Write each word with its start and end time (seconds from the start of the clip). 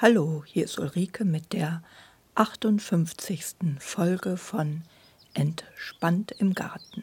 Hallo, 0.00 0.44
hier 0.46 0.62
ist 0.66 0.78
Ulrike 0.78 1.24
mit 1.24 1.52
der 1.52 1.82
58. 2.36 3.80
Folge 3.80 4.36
von 4.36 4.82
Entspannt 5.34 6.30
im 6.38 6.54
Garten. 6.54 7.02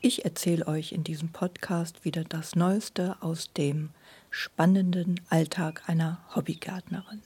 Ich 0.00 0.24
erzähle 0.24 0.66
euch 0.66 0.90
in 0.90 1.04
diesem 1.04 1.28
Podcast 1.28 2.04
wieder 2.04 2.24
das 2.24 2.56
Neueste 2.56 3.16
aus 3.20 3.52
dem 3.52 3.90
spannenden 4.30 5.20
Alltag 5.28 5.88
einer 5.88 6.20
Hobbygärtnerin. 6.34 7.22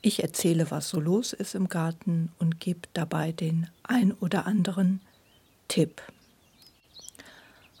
Ich 0.00 0.24
erzähle, 0.24 0.72
was 0.72 0.88
so 0.88 0.98
los 0.98 1.32
ist 1.32 1.54
im 1.54 1.68
Garten 1.68 2.32
und 2.40 2.58
gebe 2.58 2.88
dabei 2.92 3.30
den 3.30 3.68
ein 3.84 4.10
oder 4.14 4.48
anderen 4.48 5.00
Tipp. 5.68 6.02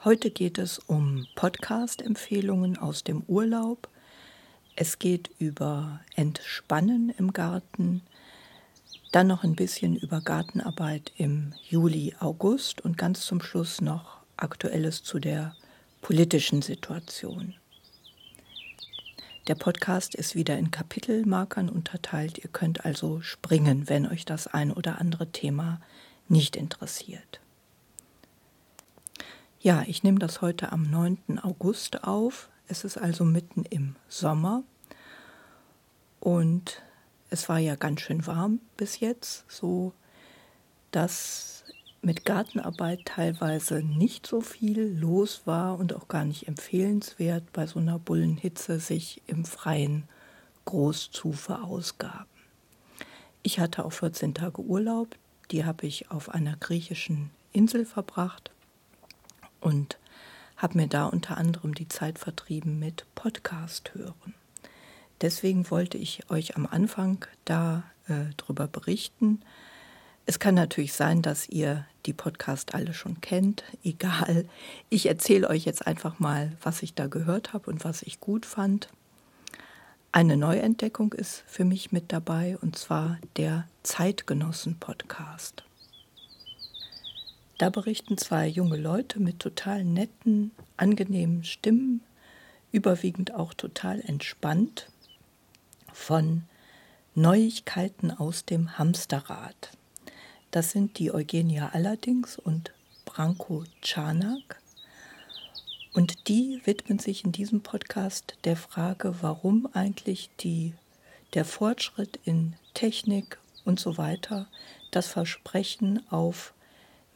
Heute 0.04 0.30
geht 0.30 0.58
es 0.58 0.78
um 0.78 1.26
Podcast-Empfehlungen 1.34 2.78
aus 2.78 3.02
dem 3.02 3.24
Urlaub 3.26 3.88
es 4.76 4.98
geht 4.98 5.30
über 5.38 6.00
Entspannen 6.14 7.10
im 7.18 7.32
Garten, 7.32 8.02
dann 9.12 9.26
noch 9.26 9.44
ein 9.44 9.54
bisschen 9.54 9.96
über 9.96 10.20
Gartenarbeit 10.20 11.12
im 11.16 11.52
Juli, 11.68 12.14
August 12.18 12.80
und 12.80 12.96
ganz 12.96 13.26
zum 13.26 13.42
Schluss 13.42 13.80
noch 13.80 14.22
Aktuelles 14.36 15.02
zu 15.02 15.18
der 15.18 15.54
politischen 16.00 16.62
Situation. 16.62 17.54
Der 19.48 19.54
Podcast 19.56 20.14
ist 20.14 20.34
wieder 20.34 20.56
in 20.56 20.70
Kapitelmarkern 20.70 21.68
unterteilt. 21.68 22.38
Ihr 22.38 22.48
könnt 22.48 22.84
also 22.84 23.20
springen, 23.20 23.88
wenn 23.88 24.06
euch 24.06 24.24
das 24.24 24.46
ein 24.46 24.72
oder 24.72 25.00
andere 25.00 25.30
Thema 25.30 25.80
nicht 26.28 26.56
interessiert. 26.56 27.40
Ja, 29.60 29.84
ich 29.86 30.02
nehme 30.02 30.18
das 30.18 30.40
heute 30.40 30.72
am 30.72 30.90
9. 30.90 31.38
August 31.42 32.04
auf. 32.04 32.48
Es 32.72 32.84
ist 32.84 32.96
also 32.96 33.26
mitten 33.26 33.66
im 33.68 33.96
Sommer 34.08 34.64
und 36.20 36.80
es 37.28 37.50
war 37.50 37.58
ja 37.58 37.74
ganz 37.74 38.00
schön 38.00 38.26
warm 38.26 38.60
bis 38.78 39.00
jetzt, 39.00 39.44
so 39.46 39.92
dass 40.90 41.64
mit 42.00 42.24
Gartenarbeit 42.24 43.04
teilweise 43.04 43.82
nicht 43.82 44.26
so 44.26 44.40
viel 44.40 44.84
los 44.98 45.42
war 45.44 45.78
und 45.78 45.94
auch 45.94 46.08
gar 46.08 46.24
nicht 46.24 46.48
empfehlenswert, 46.48 47.52
bei 47.52 47.66
so 47.66 47.78
einer 47.78 47.98
Bullenhitze 47.98 48.80
sich 48.80 49.20
im 49.26 49.44
Freien 49.44 50.08
groß 50.64 51.10
zu 51.10 51.32
verausgaben. 51.32 52.24
Ich 53.42 53.60
hatte 53.60 53.84
auch 53.84 53.92
14 53.92 54.32
Tage 54.32 54.62
Urlaub, 54.62 55.14
die 55.50 55.66
habe 55.66 55.86
ich 55.86 56.10
auf 56.10 56.30
einer 56.30 56.56
griechischen 56.56 57.32
Insel 57.52 57.84
verbracht 57.84 58.50
und 59.60 59.98
habe 60.62 60.78
mir 60.78 60.86
da 60.86 61.06
unter 61.06 61.36
anderem 61.36 61.74
die 61.74 61.88
Zeit 61.88 62.20
vertrieben 62.20 62.78
mit 62.78 63.04
Podcast 63.16 63.94
hören. 63.94 64.34
Deswegen 65.20 65.68
wollte 65.70 65.98
ich 65.98 66.30
euch 66.30 66.56
am 66.56 66.66
Anfang 66.66 67.26
da 67.44 67.82
äh, 68.06 68.32
drüber 68.36 68.68
berichten. 68.68 69.42
Es 70.24 70.38
kann 70.38 70.54
natürlich 70.54 70.92
sein, 70.92 71.20
dass 71.20 71.48
ihr 71.48 71.84
die 72.06 72.12
Podcast 72.12 72.74
alle 72.74 72.94
schon 72.94 73.20
kennt. 73.20 73.64
Egal. 73.84 74.48
Ich 74.88 75.06
erzähle 75.06 75.48
euch 75.48 75.64
jetzt 75.64 75.84
einfach 75.86 76.20
mal, 76.20 76.52
was 76.62 76.82
ich 76.82 76.94
da 76.94 77.08
gehört 77.08 77.52
habe 77.52 77.68
und 77.68 77.84
was 77.84 78.02
ich 78.02 78.20
gut 78.20 78.46
fand. 78.46 78.88
Eine 80.12 80.36
Neuentdeckung 80.36 81.12
ist 81.12 81.42
für 81.46 81.64
mich 81.64 81.90
mit 81.90 82.12
dabei 82.12 82.56
und 82.60 82.76
zwar 82.76 83.18
der 83.36 83.66
Zeitgenossen-Podcast. 83.82 85.64
Da 87.58 87.70
berichten 87.70 88.18
zwei 88.18 88.46
junge 88.48 88.76
Leute 88.76 89.20
mit 89.20 89.38
total 89.38 89.84
netten, 89.84 90.50
angenehmen 90.76 91.44
Stimmen, 91.44 92.00
überwiegend 92.72 93.34
auch 93.34 93.54
total 93.54 94.00
entspannt, 94.00 94.88
von 95.92 96.44
Neuigkeiten 97.14 98.10
aus 98.10 98.46
dem 98.46 98.78
Hamsterrad. 98.78 99.76
Das 100.50 100.70
sind 100.70 100.98
die 100.98 101.12
Eugenia 101.12 101.70
Allerdings 101.72 102.38
und 102.38 102.72
Branko 103.04 103.64
Czarnak. 103.82 104.60
Und 105.92 106.28
die 106.28 106.62
widmen 106.64 106.98
sich 106.98 107.24
in 107.24 107.32
diesem 107.32 107.60
Podcast 107.60 108.38
der 108.44 108.56
Frage, 108.56 109.16
warum 109.20 109.68
eigentlich 109.74 110.30
die, 110.40 110.74
der 111.34 111.44
Fortschritt 111.44 112.18
in 112.24 112.54
Technik 112.72 113.38
und 113.66 113.78
so 113.78 113.98
weiter 113.98 114.46
das 114.90 115.06
Versprechen 115.08 116.00
auf 116.10 116.54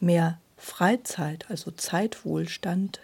mehr 0.01 0.41
Freizeit, 0.57 1.51
also 1.51 1.71
Zeitwohlstand, 1.71 3.01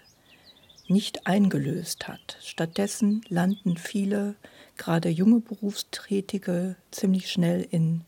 nicht 0.88 1.26
eingelöst 1.26 2.08
hat. 2.08 2.38
Stattdessen 2.40 3.22
landen 3.28 3.76
viele, 3.76 4.34
gerade 4.76 5.08
junge 5.08 5.40
Berufstätige, 5.40 6.76
ziemlich 6.90 7.30
schnell 7.30 7.66
in 7.70 8.02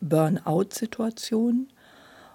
Burnout-Situationen. 0.00 1.68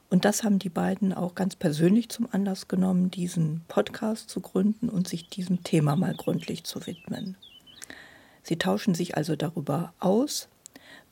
Und 0.09 0.25
das 0.25 0.44
haben 0.44 0.59
die 0.59 0.69
beiden 0.69 1.14
auch 1.14 1.36
ganz 1.36 1.56
persönlich 1.56 2.09
zum 2.09 2.28
Anlass 2.31 2.68
genommen, 2.68 3.12
diesen 3.12 3.62
Podcast 3.68 4.30
zu 4.30 4.42
gründen 4.42 4.90
und 4.90 5.08
sich 5.08 5.30
diesem 5.30 5.63
Thema 5.63 5.96
mal 5.96 6.13
gründlich 6.13 6.66
zu 6.66 6.86
widmen. 6.86 7.38
Sie 8.44 8.58
tauschen 8.58 8.94
sich 8.94 9.16
also 9.16 9.36
darüber 9.36 9.94
aus, 10.00 10.50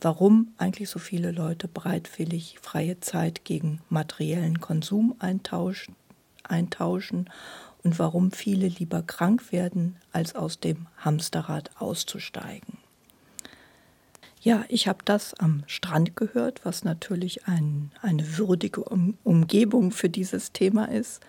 warum 0.02 0.54
eigentlich 0.58 0.90
so 0.90 1.00
viele 1.00 1.32
Leute 1.32 1.68
bereitwillig 1.68 2.58
freie 2.62 3.00
Zeit 3.00 3.44
gegen 3.44 3.82
materiellen 3.90 4.62
Konsum 4.62 5.16
eintauschen, 5.20 5.96
eintauschen 6.44 7.30
und 7.84 8.00
warum 8.00 8.32
viele 8.32 8.68
lieber 8.68 9.02
krank 9.02 9.52
werden, 9.52 9.96
als 10.12 10.36
aus 10.36 10.60
dem 10.60 10.88
Hamsterrad 10.98 11.72
auszusteigen. 11.80 12.78
Ja, 14.42 14.64
ich 14.70 14.88
habe 14.88 15.00
das 15.04 15.34
am 15.34 15.64
Strand 15.68 16.16
gehört, 16.16 16.64
was 16.64 16.86
natürlich 16.86 17.46
ein, 17.48 17.92
eine 18.02 18.38
würdige 18.38 18.84
um 18.84 19.18
Umgebung 19.24 19.92
für 19.92 20.10
dieses 20.10 20.54
Thema 20.54 20.86
ist. 20.86 21.22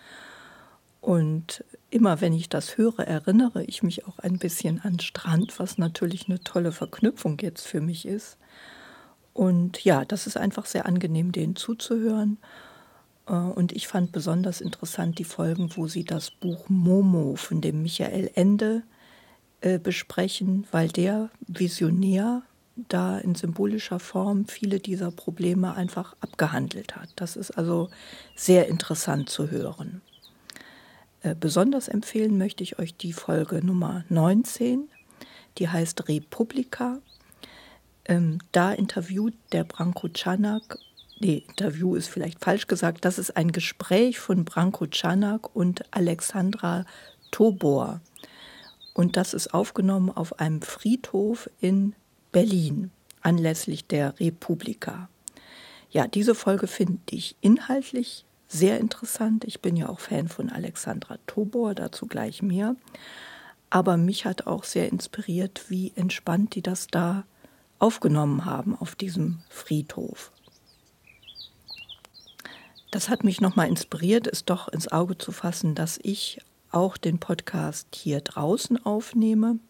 Und 1.00 1.64
immer 1.88 2.20
wenn 2.20 2.34
ich 2.34 2.48
das 2.48 2.76
höre, 2.76 3.00
erinnere 3.00 3.64
ich 3.64 3.82
mich 3.82 4.06
auch 4.06 4.18
ein 4.18 4.38
bisschen 4.38 4.80
an 4.80 5.00
Strand, 5.00 5.58
was 5.58 5.78
natürlich 5.78 6.28
eine 6.28 6.40
tolle 6.40 6.72
Verknüpfung 6.72 7.38
jetzt 7.40 7.66
für 7.66 7.80
mich 7.80 8.06
ist. 8.06 8.36
Und 9.32 9.82
ja, 9.84 10.04
das 10.04 10.26
ist 10.26 10.36
einfach 10.36 10.66
sehr 10.66 10.86
angenehm, 10.86 11.32
denen 11.32 11.56
zuzuhören. 11.56 12.38
Äh, 13.26 13.32
und 13.32 13.72
ich 13.72 13.88
fand 13.88 14.12
besonders 14.12 14.60
interessant 14.60 15.18
die 15.18 15.24
Folgen, 15.24 15.70
wo 15.76 15.86
sie 15.86 16.04
das 16.04 16.30
Buch 16.30 16.68
Momo 16.68 17.36
von 17.36 17.60
dem 17.60 17.82
Michael 17.82 18.30
Ende 18.34 18.82
äh, 19.62 19.78
besprechen, 19.78 20.66
weil 20.70 20.88
der 20.88 21.30
Visionär 21.46 22.42
da 22.88 23.18
in 23.18 23.34
symbolischer 23.34 24.00
Form 24.00 24.46
viele 24.46 24.80
dieser 24.80 25.10
Probleme 25.10 25.74
einfach 25.74 26.14
abgehandelt 26.20 26.96
hat. 26.96 27.10
Das 27.16 27.36
ist 27.36 27.50
also 27.52 27.90
sehr 28.34 28.68
interessant 28.68 29.28
zu 29.28 29.50
hören. 29.50 30.02
Äh, 31.22 31.34
besonders 31.38 31.88
empfehlen 31.88 32.38
möchte 32.38 32.62
ich 32.62 32.78
euch 32.78 32.96
die 32.96 33.12
Folge 33.12 33.64
Nummer 33.64 34.04
19, 34.08 34.88
die 35.58 35.68
heißt 35.68 36.08
Republika. 36.08 36.98
Ähm, 38.04 38.38
da 38.52 38.72
interviewt 38.72 39.34
der 39.52 39.64
Branko 39.64 40.08
Czanak 40.08 40.78
nee, 41.20 41.44
Interview 41.48 41.94
ist 41.94 42.08
vielleicht 42.08 42.42
falsch 42.42 42.66
gesagt, 42.66 43.04
das 43.04 43.18
ist 43.18 43.36
ein 43.36 43.52
Gespräch 43.52 44.18
von 44.18 44.44
Branko 44.44 44.86
Czanak 44.86 45.54
und 45.54 45.84
Alexandra 45.92 46.84
Tobor. 47.30 48.00
Und 48.94 49.16
das 49.16 49.34
ist 49.34 49.54
aufgenommen 49.54 50.10
auf 50.10 50.40
einem 50.40 50.62
Friedhof 50.62 51.48
in 51.60 51.94
Berlin 52.32 52.90
anlässlich 53.20 53.86
der 53.86 54.18
Republika. 54.18 55.08
Ja, 55.90 56.06
diese 56.06 56.34
Folge 56.34 56.66
finde 56.66 56.98
ich 57.10 57.36
inhaltlich 57.40 58.24
sehr 58.50 58.80
interessant. 58.80 59.44
Ich 59.44 59.60
bin 59.60 59.76
ja 59.76 59.88
auch 59.88 60.00
Fan 60.00 60.28
von 60.28 60.50
Alexandra 60.50 61.18
Tobor, 61.26 61.74
dazu 61.74 62.06
gleich 62.06 62.42
mehr. 62.42 62.74
Aber 63.70 63.96
mich 63.96 64.26
hat 64.26 64.48
auch 64.48 64.64
sehr 64.64 64.88
inspiriert, 64.88 65.66
wie 65.68 65.92
entspannt 65.94 66.56
die 66.56 66.62
das 66.62 66.88
da 66.88 67.24
aufgenommen 67.78 68.44
haben 68.44 68.76
auf 68.76 68.96
diesem 68.96 69.38
Friedhof. 69.48 70.32
Das 72.90 73.08
hat 73.08 73.22
mich 73.22 73.40
nochmal 73.40 73.68
inspiriert, 73.68 74.26
es 74.26 74.44
doch 74.44 74.66
ins 74.66 74.90
Auge 74.90 75.16
zu 75.16 75.30
fassen, 75.30 75.76
dass 75.76 76.00
ich 76.02 76.40
auch 76.72 76.96
den 76.96 77.20
Podcast 77.20 77.86
hier 77.94 78.20
draußen 78.20 78.84
aufnehme, 78.84 79.60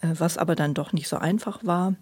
äh, 0.00 0.08
was 0.18 0.36
aber 0.36 0.56
dann 0.56 0.74
doch 0.74 0.92
nicht 0.92 1.08
so 1.08 1.16
einfach 1.16 1.64
war, 1.64 1.94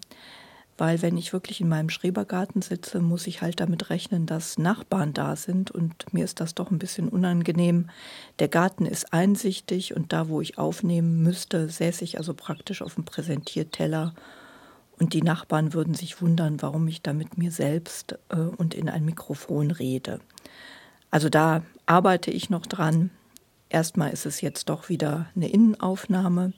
weil 0.81 1.03
wenn 1.03 1.15
ich 1.15 1.31
wirklich 1.31 1.61
in 1.61 1.69
meinem 1.69 1.89
Schrebergarten 1.89 2.63
sitze, 2.63 3.01
muss 3.01 3.27
ich 3.27 3.43
halt 3.43 3.59
damit 3.59 3.91
rechnen, 3.91 4.25
dass 4.25 4.57
Nachbarn 4.57 5.13
da 5.13 5.35
sind 5.35 5.69
und 5.69 6.11
mir 6.11 6.25
ist 6.25 6.39
das 6.39 6.55
doch 6.55 6.71
ein 6.71 6.79
bisschen 6.79 7.07
unangenehm. 7.07 7.91
Der 8.39 8.47
Garten 8.47 8.87
ist 8.87 9.13
einsichtig 9.13 9.95
und 9.95 10.11
da, 10.11 10.27
wo 10.27 10.41
ich 10.41 10.57
aufnehmen 10.57 11.21
müsste, 11.21 11.69
säße 11.69 12.03
ich 12.03 12.17
also 12.17 12.33
praktisch 12.33 12.81
auf 12.81 12.95
dem 12.95 13.05
Präsentierteller 13.05 14.15
und 14.97 15.13
die 15.13 15.21
Nachbarn 15.21 15.75
würden 15.75 15.93
sich 15.93 16.19
wundern, 16.19 16.63
warum 16.63 16.87
ich 16.87 17.03
da 17.03 17.13
mit 17.13 17.37
mir 17.37 17.51
selbst 17.51 18.17
äh, 18.29 18.37
und 18.37 18.73
in 18.73 18.89
ein 18.89 19.05
Mikrofon 19.05 19.69
rede. 19.69 20.19
Also 21.11 21.29
da 21.29 21.61
arbeite 21.85 22.31
ich 22.31 22.49
noch 22.49 22.65
dran. 22.65 23.11
Erstmal 23.69 24.09
ist 24.09 24.25
es 24.25 24.41
jetzt 24.41 24.67
doch 24.67 24.89
wieder 24.89 25.27
eine 25.35 25.51
Innenaufnahme. 25.51 26.53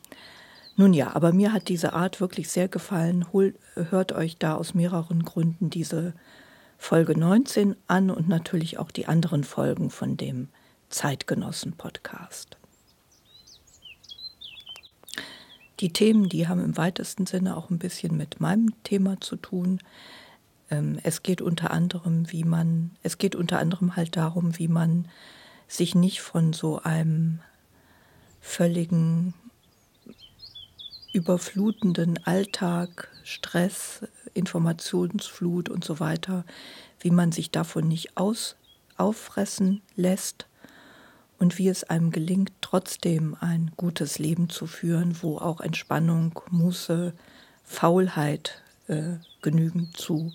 Nun 0.75 0.93
ja, 0.93 1.15
aber 1.15 1.33
mir 1.33 1.53
hat 1.53 1.67
diese 1.67 1.93
Art 1.93 2.19
wirklich 2.19 2.49
sehr 2.49 2.67
gefallen. 2.67 3.31
Hol, 3.31 3.53
hört 3.75 4.11
euch 4.11 4.37
da 4.37 4.55
aus 4.55 4.73
mehreren 4.73 5.23
Gründen 5.23 5.69
diese 5.69 6.13
Folge 6.79 7.17
19 7.17 7.75
an 7.87 8.09
und 8.09 8.27
natürlich 8.27 8.79
auch 8.79 8.89
die 8.91 9.05
anderen 9.05 9.43
Folgen 9.43 9.91
von 9.91 10.17
dem 10.17 10.49
Zeitgenossen-Podcast. 10.89 12.57
Die 15.79 15.93
Themen, 15.93 16.29
die 16.29 16.47
haben 16.47 16.63
im 16.63 16.75
weitesten 16.75 17.25
Sinne 17.25 17.55
auch 17.55 17.69
ein 17.69 17.79
bisschen 17.79 18.17
mit 18.17 18.39
meinem 18.39 18.73
Thema 18.83 19.19
zu 19.21 19.35
tun. 19.35 19.79
Ähm, 20.69 20.99
es 21.03 21.23
geht 21.23 21.41
unter 21.41 21.71
anderem, 21.71 22.31
wie 22.31 22.43
man, 22.43 22.91
es 23.03 23.17
geht 23.17 23.35
unter 23.35 23.59
anderem 23.59 23.95
halt 23.95 24.17
darum, 24.17 24.57
wie 24.57 24.67
man 24.67 25.07
sich 25.67 25.93
nicht 25.93 26.21
von 26.21 26.53
so 26.53 26.79
einem 26.81 27.39
völligen 28.39 29.33
überflutenden 31.13 32.19
Alltag, 32.25 33.09
Stress, 33.23 34.01
Informationsflut 34.33 35.69
und 35.69 35.85
so 35.85 35.99
weiter, 35.99 36.43
wie 36.99 37.11
man 37.11 37.31
sich 37.31 37.51
davon 37.51 37.87
nicht 37.87 38.17
aus, 38.17 38.55
auffressen 38.97 39.81
lässt 39.95 40.47
und 41.37 41.57
wie 41.57 41.69
es 41.69 41.83
einem 41.83 42.11
gelingt, 42.11 42.51
trotzdem 42.61 43.37
ein 43.39 43.71
gutes 43.77 44.17
Leben 44.17 44.49
zu 44.49 44.65
führen, 44.65 45.21
wo 45.21 45.37
auch 45.37 45.61
Entspannung, 45.61 46.39
Muße, 46.49 47.13
Faulheit 47.63 48.61
äh, 48.87 49.17
genügend 49.41 49.95
zu, 49.95 50.33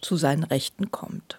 zu 0.00 0.16
seinen 0.16 0.44
Rechten 0.44 0.90
kommt. 0.90 1.38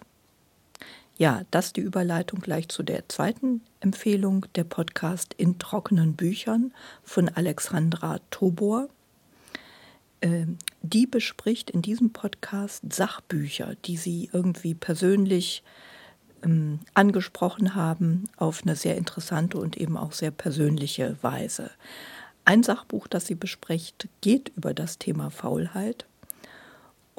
Ja, 1.21 1.43
das 1.51 1.71
die 1.71 1.81
Überleitung 1.81 2.39
gleich 2.39 2.67
zu 2.67 2.81
der 2.81 3.07
zweiten 3.07 3.61
Empfehlung, 3.79 4.47
der 4.55 4.63
Podcast 4.63 5.35
in 5.35 5.59
trockenen 5.59 6.15
Büchern 6.15 6.73
von 7.03 7.29
Alexandra 7.29 8.17
Tobor. 8.31 8.89
Ähm, 10.23 10.57
die 10.81 11.05
bespricht 11.05 11.69
in 11.69 11.83
diesem 11.83 12.11
Podcast 12.11 12.91
Sachbücher, 12.91 13.75
die 13.85 13.97
sie 13.97 14.31
irgendwie 14.33 14.73
persönlich 14.73 15.61
ähm, 16.41 16.79
angesprochen 16.95 17.75
haben, 17.75 18.23
auf 18.37 18.63
eine 18.63 18.75
sehr 18.75 18.97
interessante 18.97 19.59
und 19.59 19.77
eben 19.77 19.97
auch 19.97 20.13
sehr 20.13 20.31
persönliche 20.31 21.17
Weise. 21.21 21.69
Ein 22.45 22.63
Sachbuch, 22.63 23.07
das 23.07 23.27
sie 23.27 23.35
bespricht, 23.35 24.07
geht 24.21 24.51
über 24.55 24.73
das 24.73 24.97
Thema 24.97 25.29
Faulheit. 25.29 26.07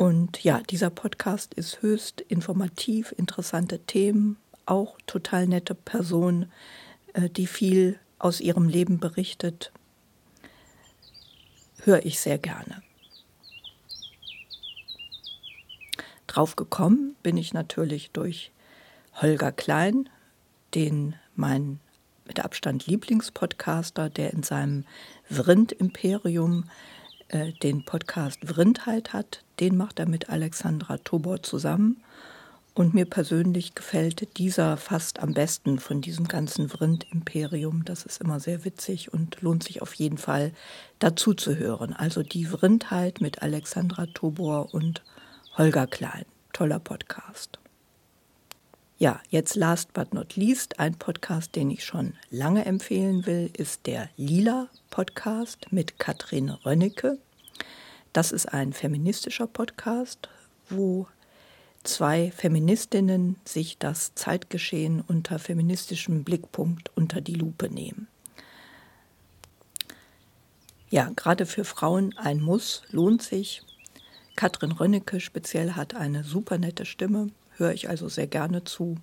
Und 0.03 0.43
ja, 0.43 0.61
dieser 0.69 0.91
Podcast 0.91 1.55
ist 1.55 1.81
höchst 1.81 2.23
informativ, 2.23 3.15
interessante 3.17 3.79
Themen, 3.79 4.37
auch 4.67 4.99
total 5.07 5.47
nette 5.47 5.77
Person, 5.77 6.51
äh, 7.13 7.31
die 7.31 7.47
viel 7.47 8.01
aus 8.19 8.41
ihrem 8.41 8.69
Leben 8.69 8.99
berichtet, 8.99 9.71
höre 11.85 12.05
ich 12.05 12.19
sehr 12.19 12.37
gerne. 12.37 12.83
Drauf 16.27 16.57
gekommen 16.57 17.15
bin 17.23 17.37
ich 17.37 17.55
natürlich 17.55 18.11
durch 18.11 18.51
Holger 19.21 19.53
Klein, 19.53 20.09
den 20.75 21.15
mein 21.37 21.79
mit 22.25 22.41
Abstand 22.41 22.89
Lieblingspodcaster, 22.89 24.11
der 24.11 24.33
in 24.33 24.43
seinem 24.43 24.85
Vrind-Imperium 25.31 26.65
äh, 26.65 27.02
den 27.33 27.85
Podcast 27.85 28.41
Vrindheit 28.45 29.13
hat. 29.13 29.43
Den 29.61 29.77
macht 29.77 29.99
er 29.99 30.07
mit 30.07 30.29
Alexandra 30.29 30.99
Tobor 30.99 31.43
zusammen. 31.43 32.03
Und 32.75 32.95
mir 32.95 33.05
persönlich 33.05 33.75
gefällt 33.75 34.39
dieser 34.39 34.79
fast 34.79 35.19
am 35.21 35.35
besten 35.35 35.79
von 35.79 36.01
diesem 36.01 36.27
ganzen 36.27 36.71
Vrind-Imperium. 36.71 37.85
Das 37.85 38.05
ist 38.05 38.21
immer 38.21 38.41
sehr 38.41 38.65
witzig 38.65 39.13
und 39.13 39.43
lohnt 39.43 39.63
sich 39.63 39.83
auf 39.83 39.93
jeden 39.95 40.17
Fall 40.17 40.53
dazu 40.99 41.35
zu 41.35 41.57
hören. 41.57 41.93
Also 41.93 42.23
die 42.23 42.47
Vrindheit 42.47 43.21
mit 43.21 43.43
Alexandra 43.43 44.07
Tobor 44.07 44.73
und 44.73 45.03
Holger 45.59 45.87
Klein. 45.87 46.25
Toller 46.55 46.79
Podcast. 46.79 47.62
Ja, 49.03 49.21
jetzt 49.31 49.57
last 49.57 49.93
but 49.95 50.15
not 50.15 50.37
least, 50.37 50.79
ein 50.79 50.95
Podcast, 50.95 51.57
den 51.57 51.73
ich 51.73 51.85
schon 51.85 52.15
lange 52.31 52.65
empfehlen 52.65 53.27
will, 53.27 53.51
ist 53.57 53.89
der 53.89 54.09
Lila 54.17 54.69
Podcast 54.91 55.73
mit 55.73 55.99
Katrin 55.99 56.51
Rönnecke. 56.51 57.19
Das 58.13 58.31
ist 58.31 58.47
ein 58.47 58.73
feministischer 58.73 59.49
Podcast, 59.49 60.29
wo 60.71 61.09
zwei 61.83 62.31
Feministinnen 62.31 63.41
sich 63.45 63.77
das 63.77 64.15
Zeitgeschehen 64.15 65.01
unter 65.01 65.41
feministischem 65.41 66.23
Blickpunkt 66.23 66.93
unter 66.95 67.21
die 67.21 67.35
Lupe 67.35 67.71
nehmen. 67.71 68.07
Ja, 70.91 71.11
gerade 71.17 71.47
für 71.47 71.65
Frauen 71.65 72.17
ein 72.19 72.41
Muss, 72.41 72.85
lohnt 72.91 73.23
sich. 73.23 73.65
Katrin 74.37 74.71
Rönnecke 74.71 75.19
speziell 75.19 75.73
hat 75.73 75.97
eine 75.97 76.23
super 76.23 76.57
nette 76.57 76.85
Stimme, 76.85 77.31
höre 77.63 77.73
ich 77.73 77.89
also 77.89 78.09
sehr 78.09 78.27
gerne 78.27 78.65
zu. 78.65 78.97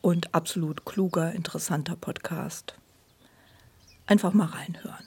Und 0.00 0.34
absolut 0.34 0.84
kluger, 0.86 1.32
interessanter 1.32 1.94
Podcast. 1.94 2.74
Einfach 4.06 4.32
mal 4.32 4.46
reinhören. 4.46 5.04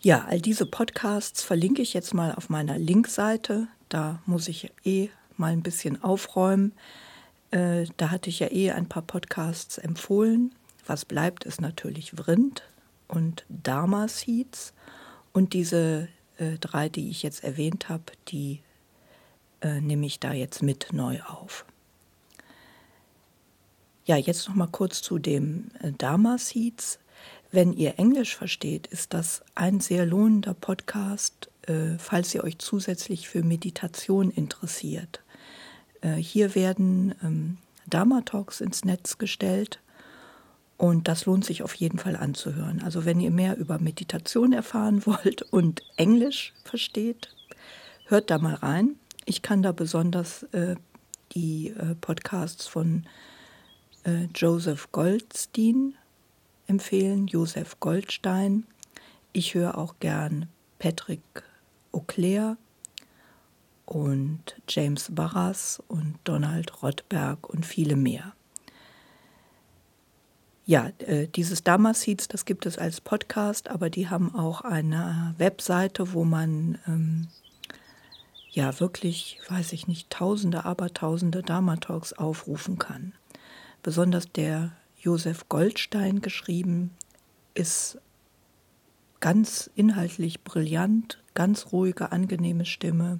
Ja, 0.00 0.24
all 0.28 0.40
diese 0.40 0.64
Podcasts 0.66 1.42
verlinke 1.42 1.82
ich 1.82 1.92
jetzt 1.92 2.14
mal 2.14 2.34
auf 2.34 2.48
meiner 2.48 2.78
Linkseite. 2.78 3.68
Da 3.88 4.20
muss 4.26 4.48
ich 4.48 4.72
eh 4.84 5.10
mal 5.36 5.52
ein 5.52 5.62
bisschen 5.62 6.02
aufräumen. 6.02 6.72
Äh, 7.50 7.86
da 7.96 8.10
hatte 8.10 8.30
ich 8.30 8.38
ja 8.38 8.50
eh 8.50 8.70
ein 8.72 8.88
paar 8.88 9.02
Podcasts 9.02 9.76
empfohlen. 9.76 10.54
Was 10.86 11.04
bleibt, 11.04 11.44
ist 11.44 11.60
natürlich 11.60 12.12
Vrind 12.16 12.62
und 13.08 13.44
Dharma 13.48 14.08
Seeds. 14.08 14.72
Und 15.32 15.52
diese 15.52 16.08
äh, 16.38 16.58
drei, 16.58 16.88
die 16.88 17.10
ich 17.10 17.22
jetzt 17.22 17.44
erwähnt 17.44 17.88
habe, 17.88 18.04
die 18.28 18.60
äh, 19.64 19.80
nehme 19.80 20.06
ich 20.06 20.20
da 20.20 20.32
jetzt 20.32 20.62
mit 20.62 20.92
neu 20.92 21.20
auf. 21.22 21.64
Ja, 24.04 24.16
jetzt 24.16 24.46
noch 24.48 24.54
mal 24.54 24.68
kurz 24.68 25.00
zu 25.00 25.18
dem 25.18 25.70
äh, 25.82 25.90
Dharma 25.92 26.36
Seeds. 26.38 26.98
Wenn 27.50 27.72
ihr 27.72 27.98
Englisch 27.98 28.36
versteht, 28.36 28.86
ist 28.88 29.14
das 29.14 29.42
ein 29.54 29.80
sehr 29.80 30.04
lohnender 30.04 30.54
Podcast, 30.54 31.48
äh, 31.66 31.96
falls 31.98 32.34
ihr 32.34 32.44
euch 32.44 32.58
zusätzlich 32.58 33.28
für 33.28 33.42
Meditation 33.42 34.30
interessiert. 34.30 35.22
Äh, 36.02 36.16
hier 36.16 36.54
werden 36.54 37.14
ähm, 37.22 37.56
Dharma 37.86 38.20
Talks 38.20 38.60
ins 38.60 38.84
Netz 38.84 39.16
gestellt 39.16 39.80
und 40.76 41.08
das 41.08 41.24
lohnt 41.24 41.44
sich 41.44 41.62
auf 41.62 41.74
jeden 41.74 41.98
Fall 41.98 42.16
anzuhören. 42.16 42.82
Also 42.82 43.06
wenn 43.06 43.20
ihr 43.20 43.30
mehr 43.30 43.56
über 43.56 43.78
Meditation 43.78 44.52
erfahren 44.52 45.06
wollt 45.06 45.42
und 45.42 45.82
Englisch 45.96 46.52
versteht, 46.64 47.34
hört 48.06 48.30
da 48.30 48.38
mal 48.38 48.54
rein. 48.54 48.96
Ich 49.24 49.42
kann 49.42 49.62
da 49.62 49.72
besonders 49.72 50.42
äh, 50.52 50.76
die 51.32 51.68
äh, 51.70 51.94
Podcasts 51.94 52.66
von 52.66 53.06
äh, 54.04 54.28
Joseph 54.34 54.92
Goldstein 54.92 55.94
empfehlen, 56.66 57.26
Joseph 57.26 57.80
Goldstein. 57.80 58.66
Ich 59.32 59.54
höre 59.54 59.78
auch 59.78 59.96
gern 60.00 60.48
Patrick 60.78 61.22
Auclair 61.92 62.56
und 63.86 64.56
James 64.68 65.08
Barras 65.10 65.82
und 65.88 66.18
Donald 66.24 66.82
Rothberg 66.82 67.48
und 67.48 67.66
viele 67.66 67.96
mehr. 67.96 68.34
Ja, 70.66 70.90
äh, 70.98 71.28
dieses 71.28 71.62
Damaseeds, 71.62 72.28
das 72.28 72.46
gibt 72.46 72.64
es 72.64 72.78
als 72.78 73.00
Podcast, 73.02 73.68
aber 73.68 73.90
die 73.90 74.08
haben 74.08 74.34
auch 74.34 74.62
eine 74.62 75.34
Webseite, 75.36 76.14
wo 76.14 76.24
man 76.24 76.78
ähm, 76.86 77.28
ja 78.54 78.78
wirklich, 78.80 79.40
weiß 79.48 79.72
ich 79.72 79.88
nicht, 79.88 80.10
tausende, 80.10 80.64
aber 80.64 80.94
tausende 80.94 81.42
Dharma-Talks 81.42 82.12
aufrufen 82.12 82.78
kann. 82.78 83.12
Besonders 83.82 84.30
der 84.32 84.72
Josef 84.98 85.48
Goldstein 85.48 86.22
geschrieben 86.22 86.90
ist 87.52 87.98
ganz 89.20 89.70
inhaltlich 89.74 90.42
brillant, 90.42 91.22
ganz 91.34 91.72
ruhige, 91.72 92.12
angenehme 92.12 92.64
Stimme. 92.64 93.18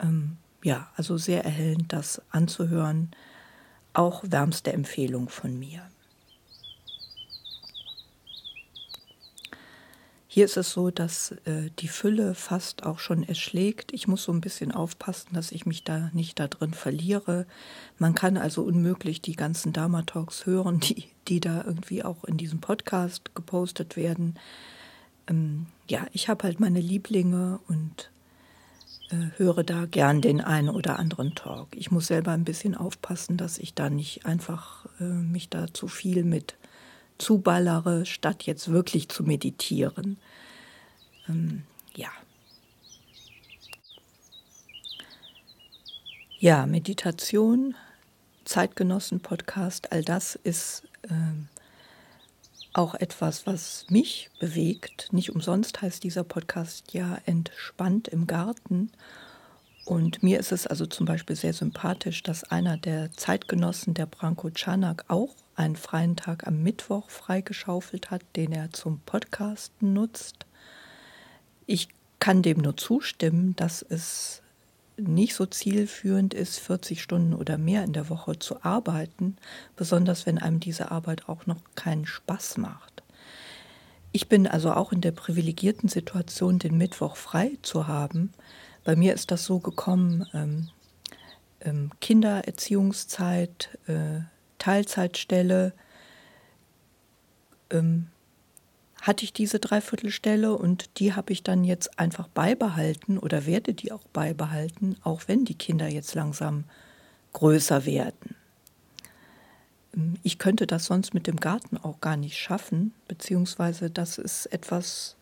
Ähm, 0.00 0.36
ja, 0.62 0.90
also 0.96 1.16
sehr 1.16 1.44
erhellend, 1.44 1.92
das 1.92 2.20
anzuhören. 2.30 3.10
Auch 3.92 4.24
wärmste 4.26 4.72
Empfehlung 4.72 5.28
von 5.28 5.58
mir. 5.58 5.82
Hier 10.30 10.44
ist 10.44 10.58
es 10.58 10.72
so, 10.72 10.90
dass 10.90 11.32
äh, 11.46 11.70
die 11.78 11.88
Fülle 11.88 12.34
fast 12.34 12.84
auch 12.84 12.98
schon 12.98 13.22
erschlägt. 13.22 13.94
Ich 13.94 14.06
muss 14.06 14.24
so 14.24 14.32
ein 14.32 14.42
bisschen 14.42 14.72
aufpassen, 14.72 15.30
dass 15.32 15.52
ich 15.52 15.64
mich 15.64 15.84
da 15.84 16.10
nicht 16.12 16.38
da 16.38 16.48
drin 16.48 16.74
verliere. 16.74 17.46
Man 17.98 18.14
kann 18.14 18.36
also 18.36 18.62
unmöglich 18.62 19.22
die 19.22 19.36
ganzen 19.36 19.72
Dharma-Talks 19.72 20.44
hören, 20.44 20.80
die, 20.80 21.06
die 21.28 21.40
da 21.40 21.64
irgendwie 21.64 22.04
auch 22.04 22.24
in 22.24 22.36
diesem 22.36 22.60
Podcast 22.60 23.34
gepostet 23.34 23.96
werden. 23.96 24.34
Ähm, 25.28 25.64
ja, 25.88 26.06
ich 26.12 26.28
habe 26.28 26.44
halt 26.44 26.60
meine 26.60 26.80
Lieblinge 26.80 27.60
und 27.66 28.10
äh, 29.10 29.30
höre 29.38 29.64
da 29.64 29.86
gern 29.86 30.20
den 30.20 30.42
einen 30.42 30.68
oder 30.68 30.98
anderen 30.98 31.34
Talk. 31.36 31.68
Ich 31.74 31.90
muss 31.90 32.06
selber 32.06 32.32
ein 32.32 32.44
bisschen 32.44 32.74
aufpassen, 32.74 33.38
dass 33.38 33.56
ich 33.56 33.72
da 33.72 33.88
nicht 33.88 34.26
einfach 34.26 34.84
äh, 35.00 35.04
mich 35.04 35.48
da 35.48 35.72
zu 35.72 35.88
viel 35.88 36.22
mit 36.22 36.54
zuballere, 37.18 38.06
statt 38.06 38.44
jetzt 38.44 38.70
wirklich 38.70 39.08
zu 39.08 39.22
meditieren. 39.22 40.18
Ähm, 41.28 41.64
ja. 41.94 42.10
Ja, 46.38 46.66
Meditation, 46.66 47.74
Zeitgenossen-Podcast, 48.44 49.92
all 49.92 50.04
das 50.04 50.36
ist 50.36 50.84
ähm, 51.10 51.48
auch 52.72 52.94
etwas, 52.94 53.46
was 53.46 53.86
mich 53.88 54.30
bewegt. 54.38 55.12
Nicht 55.12 55.30
umsonst 55.30 55.82
heißt 55.82 56.04
dieser 56.04 56.22
Podcast 56.22 56.92
ja 56.92 57.18
entspannt 57.26 58.06
im 58.06 58.28
Garten. 58.28 58.92
Und 59.88 60.22
mir 60.22 60.38
ist 60.38 60.52
es 60.52 60.66
also 60.66 60.84
zum 60.84 61.06
Beispiel 61.06 61.34
sehr 61.34 61.54
sympathisch, 61.54 62.22
dass 62.22 62.44
einer 62.44 62.76
der 62.76 63.10
Zeitgenossen, 63.12 63.94
der 63.94 64.04
Branko 64.04 64.50
Czanak, 64.50 65.06
auch 65.08 65.34
einen 65.56 65.76
freien 65.76 66.14
Tag 66.14 66.46
am 66.46 66.62
Mittwoch 66.62 67.08
freigeschaufelt 67.08 68.10
hat, 68.10 68.20
den 68.36 68.52
er 68.52 68.70
zum 68.70 69.00
Podcasten 69.06 69.94
nutzt. 69.94 70.44
Ich 71.64 71.88
kann 72.18 72.42
dem 72.42 72.58
nur 72.58 72.76
zustimmen, 72.76 73.56
dass 73.56 73.80
es 73.80 74.42
nicht 74.98 75.34
so 75.34 75.46
zielführend 75.46 76.34
ist, 76.34 76.58
40 76.58 77.02
Stunden 77.02 77.32
oder 77.32 77.56
mehr 77.56 77.82
in 77.82 77.94
der 77.94 78.10
Woche 78.10 78.38
zu 78.38 78.62
arbeiten, 78.62 79.38
besonders 79.74 80.26
wenn 80.26 80.36
einem 80.36 80.60
diese 80.60 80.90
Arbeit 80.90 81.30
auch 81.30 81.46
noch 81.46 81.62
keinen 81.76 82.04
Spaß 82.04 82.58
macht. 82.58 83.02
Ich 84.12 84.28
bin 84.28 84.46
also 84.46 84.70
auch 84.70 84.92
in 84.92 85.00
der 85.00 85.12
privilegierten 85.12 85.88
Situation, 85.88 86.58
den 86.58 86.76
Mittwoch 86.76 87.16
frei 87.16 87.52
zu 87.62 87.86
haben. 87.86 88.34
Bei 88.88 88.96
mir 88.96 89.12
ist 89.12 89.30
das 89.30 89.44
so 89.44 89.58
gekommen, 89.58 90.26
ähm, 90.32 90.70
ähm, 91.60 91.90
Kindererziehungszeit, 92.00 93.76
äh, 93.86 94.20
Teilzeitstelle, 94.56 95.74
ähm, 97.68 98.06
hatte 99.02 99.24
ich 99.24 99.34
diese 99.34 99.58
Dreiviertelstelle 99.58 100.54
und 100.56 100.98
die 101.00 101.12
habe 101.12 101.34
ich 101.34 101.42
dann 101.42 101.64
jetzt 101.64 101.98
einfach 101.98 102.28
beibehalten 102.28 103.18
oder 103.18 103.44
werde 103.44 103.74
die 103.74 103.92
auch 103.92 104.04
beibehalten, 104.14 104.96
auch 105.02 105.20
wenn 105.26 105.44
die 105.44 105.58
Kinder 105.58 105.88
jetzt 105.88 106.14
langsam 106.14 106.64
größer 107.34 107.84
werden. 107.84 108.36
Ähm, 109.94 110.14
ich 110.22 110.38
könnte 110.38 110.66
das 110.66 110.86
sonst 110.86 111.12
mit 111.12 111.26
dem 111.26 111.36
Garten 111.36 111.76
auch 111.76 112.00
gar 112.00 112.16
nicht 112.16 112.38
schaffen, 112.38 112.94
beziehungsweise 113.06 113.90
das 113.90 114.16
ist 114.16 114.46
etwas, 114.46 115.17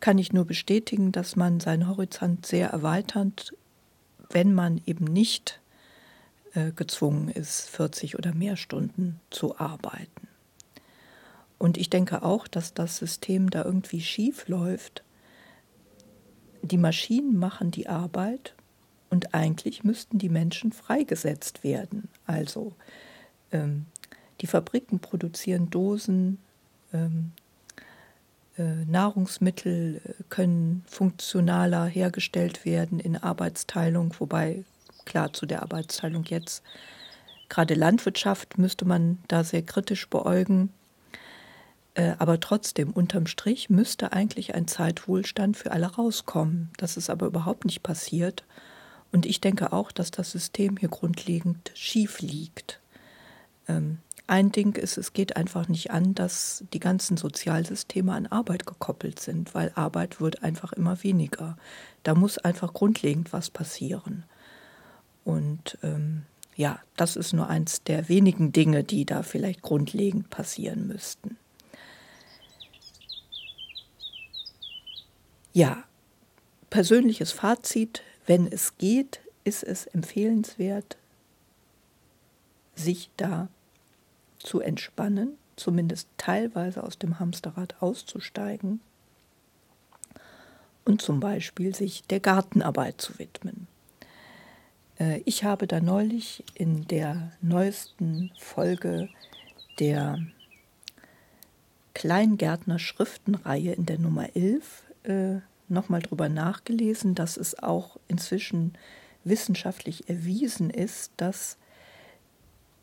kann 0.00 0.18
ich 0.18 0.32
nur 0.32 0.44
bestätigen, 0.44 1.12
dass 1.12 1.36
man 1.36 1.60
seinen 1.60 1.88
Horizont 1.88 2.46
sehr 2.46 2.68
erweitert, 2.70 3.54
wenn 4.30 4.52
man 4.52 4.80
eben 4.86 5.04
nicht 5.04 5.60
äh, 6.54 6.72
gezwungen 6.72 7.28
ist, 7.28 7.68
40 7.70 8.18
oder 8.18 8.34
mehr 8.34 8.56
Stunden 8.56 9.20
zu 9.30 9.58
arbeiten. 9.58 10.28
Und 11.58 11.78
ich 11.78 11.90
denke 11.90 12.22
auch, 12.22 12.48
dass 12.48 12.74
das 12.74 12.98
System 12.98 13.50
da 13.50 13.64
irgendwie 13.64 14.00
schief 14.00 14.48
läuft. 14.48 15.02
Die 16.62 16.76
Maschinen 16.76 17.38
machen 17.38 17.70
die 17.70 17.88
Arbeit 17.88 18.54
und 19.08 19.34
eigentlich 19.34 19.84
müssten 19.84 20.18
die 20.18 20.28
Menschen 20.28 20.72
freigesetzt 20.72 21.64
werden. 21.64 22.08
Also 22.26 22.74
ähm, 23.52 23.86
die 24.40 24.46
Fabriken 24.46 24.98
produzieren 24.98 25.70
Dosen, 25.70 26.38
ähm, 26.92 27.32
äh, 27.38 27.45
Nahrungsmittel 28.62 30.00
äh, 30.04 30.22
können 30.28 30.84
funktionaler 30.86 31.86
hergestellt 31.86 32.64
werden 32.64 33.00
in 33.00 33.16
Arbeitsteilung, 33.16 34.14
wobei 34.18 34.64
klar 35.04 35.32
zu 35.32 35.46
der 35.46 35.62
Arbeitsteilung 35.62 36.24
jetzt 36.24 36.62
gerade 37.48 37.74
Landwirtschaft 37.74 38.58
müsste 38.58 38.84
man 38.84 39.18
da 39.28 39.44
sehr 39.44 39.62
kritisch 39.62 40.08
beäugen. 40.08 40.70
Äh, 41.94 42.14
aber 42.18 42.40
trotzdem, 42.40 42.90
unterm 42.90 43.26
Strich 43.26 43.70
müsste 43.70 44.12
eigentlich 44.12 44.54
ein 44.54 44.68
Zeitwohlstand 44.68 45.56
für 45.56 45.70
alle 45.70 45.86
rauskommen. 45.86 46.70
Das 46.76 46.96
ist 46.96 47.10
aber 47.10 47.26
überhaupt 47.26 47.64
nicht 47.64 47.82
passiert. 47.82 48.44
Und 49.12 49.24
ich 49.26 49.40
denke 49.40 49.72
auch, 49.72 49.92
dass 49.92 50.10
das 50.10 50.30
System 50.30 50.76
hier 50.76 50.88
grundlegend 50.88 51.70
schief 51.74 52.20
liegt. 52.20 52.80
Ähm, 53.68 53.98
ein 54.26 54.50
Ding 54.50 54.74
ist, 54.76 54.98
es 54.98 55.12
geht 55.12 55.36
einfach 55.36 55.68
nicht 55.68 55.92
an, 55.92 56.14
dass 56.14 56.64
die 56.72 56.80
ganzen 56.80 57.16
Sozialsysteme 57.16 58.12
an 58.12 58.26
Arbeit 58.26 58.66
gekoppelt 58.66 59.20
sind, 59.20 59.54
weil 59.54 59.70
Arbeit 59.74 60.20
wird 60.20 60.42
einfach 60.42 60.72
immer 60.72 61.02
weniger. 61.04 61.56
Da 62.02 62.14
muss 62.14 62.38
einfach 62.38 62.72
grundlegend 62.72 63.32
was 63.32 63.50
passieren. 63.50 64.24
Und 65.24 65.78
ähm, 65.82 66.22
ja, 66.56 66.80
das 66.96 67.16
ist 67.16 67.34
nur 67.34 67.48
eins 67.48 67.82
der 67.84 68.08
wenigen 68.08 68.52
Dinge, 68.52 68.82
die 68.82 69.04
da 69.04 69.22
vielleicht 69.22 69.62
grundlegend 69.62 70.30
passieren 70.30 70.88
müssten. 70.88 71.36
Ja, 75.52 75.84
persönliches 76.68 77.32
Fazit, 77.32 78.02
wenn 78.26 78.50
es 78.50 78.76
geht, 78.76 79.20
ist 79.44 79.62
es 79.62 79.86
empfehlenswert, 79.86 80.96
sich 82.74 83.10
da 83.16 83.48
zu 84.46 84.60
entspannen, 84.60 85.36
zumindest 85.56 86.08
teilweise 86.16 86.82
aus 86.82 86.98
dem 86.98 87.18
Hamsterrad 87.18 87.82
auszusteigen 87.82 88.80
und 90.84 91.02
zum 91.02 91.20
Beispiel 91.20 91.74
sich 91.74 92.04
der 92.04 92.20
Gartenarbeit 92.20 93.00
zu 93.00 93.18
widmen. 93.18 93.66
Äh, 94.98 95.20
ich 95.24 95.44
habe 95.44 95.66
da 95.66 95.80
neulich 95.80 96.44
in 96.54 96.86
der 96.86 97.32
neuesten 97.42 98.30
Folge 98.38 99.08
der 99.78 100.18
Kleingärtner 101.94 102.78
Schriftenreihe 102.78 103.72
in 103.72 103.86
der 103.86 103.98
Nummer 103.98 104.36
11 104.36 104.84
äh, 105.02 105.36
nochmal 105.68 106.02
drüber 106.02 106.28
nachgelesen, 106.28 107.14
dass 107.14 107.36
es 107.36 107.58
auch 107.58 107.96
inzwischen 108.06 108.74
wissenschaftlich 109.24 110.08
erwiesen 110.08 110.70
ist, 110.70 111.10
dass 111.16 111.58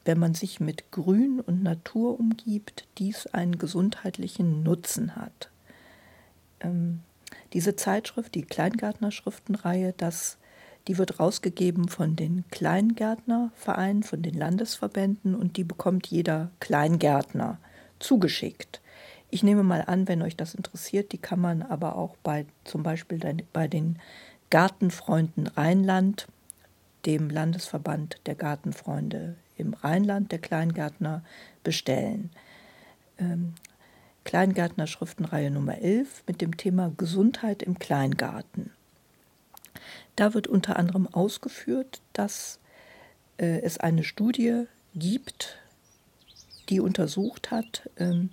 wenn 0.06 0.20
man 0.20 0.34
sich 0.34 0.60
mit 0.60 0.92
Grün 0.92 1.40
und 1.40 1.64
Natur 1.64 2.20
umgibt, 2.20 2.88
dies 2.98 3.28
einen 3.28 3.58
gesundheitlichen 3.58 4.64
Nutzen 4.64 5.16
hat. 5.16 5.50
Ähm, 6.60 7.02
diese 7.54 7.76
Zeitschrift, 7.76 8.36
die 8.36 8.44
Kleingärtner-Schriftenreihe, 8.44 9.94
das, 9.96 10.38
die 10.88 10.98
wird 10.98 11.20
rausgegeben 11.20 11.88
von 11.88 12.16
den 12.16 12.44
Kleingärtnervereinen, 12.52 14.04
von 14.04 14.22
den 14.22 14.34
Landesverbänden 14.34 15.36
und 15.36 15.58
die 15.58 15.64
bekommt 15.64 16.08
jeder 16.08 16.52
Kleingärtner 16.60 17.60
zugeschickt. 18.00 18.82
Ich 19.30 19.42
nehme 19.44 19.64
mal 19.64 19.84
an, 19.88 20.08
wenn 20.08 20.22
euch 20.22 20.36
das 20.36 20.54
interessiert, 20.54 21.12
die 21.12 21.18
kann 21.18 21.40
man 21.40 21.64
aber 21.64 21.96
auch 21.96 22.16
bei 22.18 22.46
zum 22.66 22.84
Beispiel 22.84 23.20
bei 23.52 23.68
den 23.68 23.98
Gartenfreunden 24.50 25.48
Rheinland, 25.48 26.28
dem 27.06 27.30
Landesverband 27.30 28.18
der 28.28 28.36
Gartenfreunde 28.36 29.36
im 29.58 29.74
Rheinland, 29.74 30.32
der 30.32 30.40
Kleingärtner, 30.40 31.24
bestellen. 31.64 32.30
Ähm, 33.18 33.54
Kleingärtner 34.24 34.88
Schriftenreihe 34.88 35.52
Nummer 35.52 35.80
11 35.80 36.24
mit 36.28 36.42
dem 36.42 36.58
Thema 36.58 36.92
Gesundheit 36.98 37.62
im 37.62 37.78
Kleingarten. 37.78 38.72
Da 40.16 40.34
wird 40.34 40.48
unter 40.48 40.78
anderem 40.78 41.08
ausgeführt, 41.08 42.02
dass 42.14 42.60
äh, 43.38 43.62
es 43.62 43.78
eine 43.80 44.04
Studie 44.04 44.66
gibt, 44.96 45.58
die 46.70 46.80
untersucht 46.80 47.52
hat, 47.52 47.90
ähm, 47.98 48.30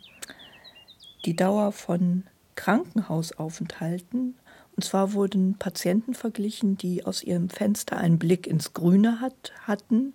die 1.24 1.34
Dauer 1.34 1.72
von 1.72 2.24
Krankenhausaufenthalten. 2.54 4.36
Und 4.76 4.84
zwar 4.84 5.12
wurden 5.12 5.56
Patienten 5.58 6.14
verglichen, 6.14 6.76
die 6.76 7.04
aus 7.04 7.22
ihrem 7.22 7.48
Fenster 7.48 7.96
einen 7.96 8.18
Blick 8.18 8.46
ins 8.46 8.72
Grüne 8.72 9.20
hat, 9.20 9.52
hatten, 9.62 10.14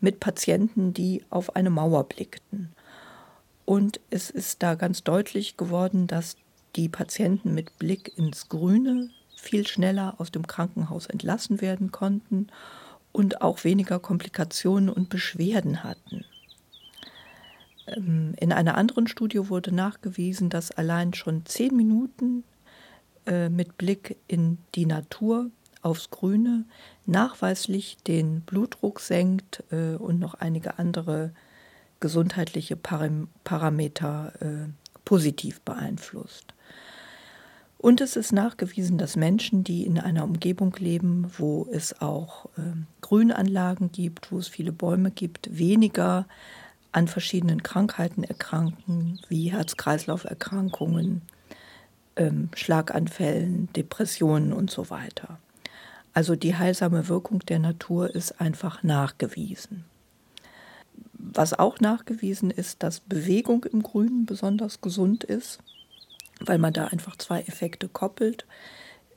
mit 0.00 0.20
Patienten, 0.20 0.92
die 0.92 1.24
auf 1.30 1.56
eine 1.56 1.70
Mauer 1.70 2.04
blickten. 2.04 2.72
Und 3.64 4.00
es 4.10 4.30
ist 4.30 4.62
da 4.62 4.74
ganz 4.74 5.02
deutlich 5.04 5.56
geworden, 5.56 6.06
dass 6.06 6.36
die 6.76 6.88
Patienten 6.88 7.54
mit 7.54 7.78
Blick 7.78 8.16
ins 8.16 8.48
Grüne 8.48 9.10
viel 9.36 9.66
schneller 9.66 10.14
aus 10.18 10.30
dem 10.30 10.46
Krankenhaus 10.46 11.06
entlassen 11.06 11.60
werden 11.60 11.92
konnten 11.92 12.48
und 13.12 13.40
auch 13.42 13.64
weniger 13.64 13.98
Komplikationen 13.98 14.88
und 14.88 15.08
Beschwerden 15.08 15.84
hatten. 15.84 16.24
Ähm, 17.86 18.34
in 18.38 18.52
einer 18.52 18.76
anderen 18.76 19.06
Studie 19.06 19.48
wurde 19.48 19.74
nachgewiesen, 19.74 20.50
dass 20.50 20.70
allein 20.70 21.14
schon 21.14 21.44
zehn 21.46 21.76
Minuten 21.76 22.44
äh, 23.26 23.48
mit 23.48 23.78
Blick 23.78 24.16
in 24.28 24.58
die 24.74 24.86
Natur 24.86 25.50
aufs 25.82 26.10
Grüne 26.10 26.64
nachweislich 27.06 27.96
den 28.06 28.40
Blutdruck 28.42 29.00
senkt 29.00 29.64
äh, 29.70 29.94
und 29.96 30.18
noch 30.18 30.34
einige 30.34 30.78
andere 30.78 31.32
gesundheitliche 32.00 32.76
Parameter 32.76 34.32
äh, 34.40 34.68
positiv 35.04 35.60
beeinflusst. 35.62 36.54
Und 37.76 38.00
es 38.00 38.16
ist 38.16 38.32
nachgewiesen, 38.32 38.98
dass 38.98 39.16
Menschen, 39.16 39.62
die 39.62 39.86
in 39.86 39.98
einer 40.00 40.24
Umgebung 40.24 40.74
leben, 40.78 41.30
wo 41.38 41.66
es 41.70 42.00
auch 42.00 42.46
Grünanlagen 43.02 43.92
gibt, 43.92 44.32
wo 44.32 44.38
es 44.38 44.48
viele 44.48 44.72
Bäume 44.72 45.12
gibt, 45.12 45.56
weniger 45.56 46.26
an 46.92 47.08
verschiedenen 47.08 47.62
Krankheiten 47.62 48.24
erkranken, 48.24 49.20
wie 49.28 49.52
Herz-Kreislauf-Erkrankungen, 49.52 51.22
ähm, 52.16 52.48
Schlaganfällen, 52.54 53.72
Depressionen 53.74 54.52
und 54.52 54.70
so 54.70 54.90
weiter. 54.90 55.38
Also 56.12 56.36
die 56.36 56.56
heilsame 56.56 57.08
Wirkung 57.08 57.40
der 57.40 57.58
Natur 57.58 58.14
ist 58.14 58.40
einfach 58.40 58.82
nachgewiesen. 58.82 59.84
Was 61.12 61.54
auch 61.54 61.80
nachgewiesen 61.80 62.50
ist, 62.50 62.82
dass 62.82 63.00
Bewegung 63.00 63.64
im 63.64 63.82
Grünen 63.82 64.26
besonders 64.26 64.80
gesund 64.80 65.24
ist, 65.24 65.58
weil 66.40 66.58
man 66.58 66.72
da 66.72 66.86
einfach 66.86 67.16
zwei 67.16 67.40
Effekte 67.42 67.88
koppelt, 67.88 68.46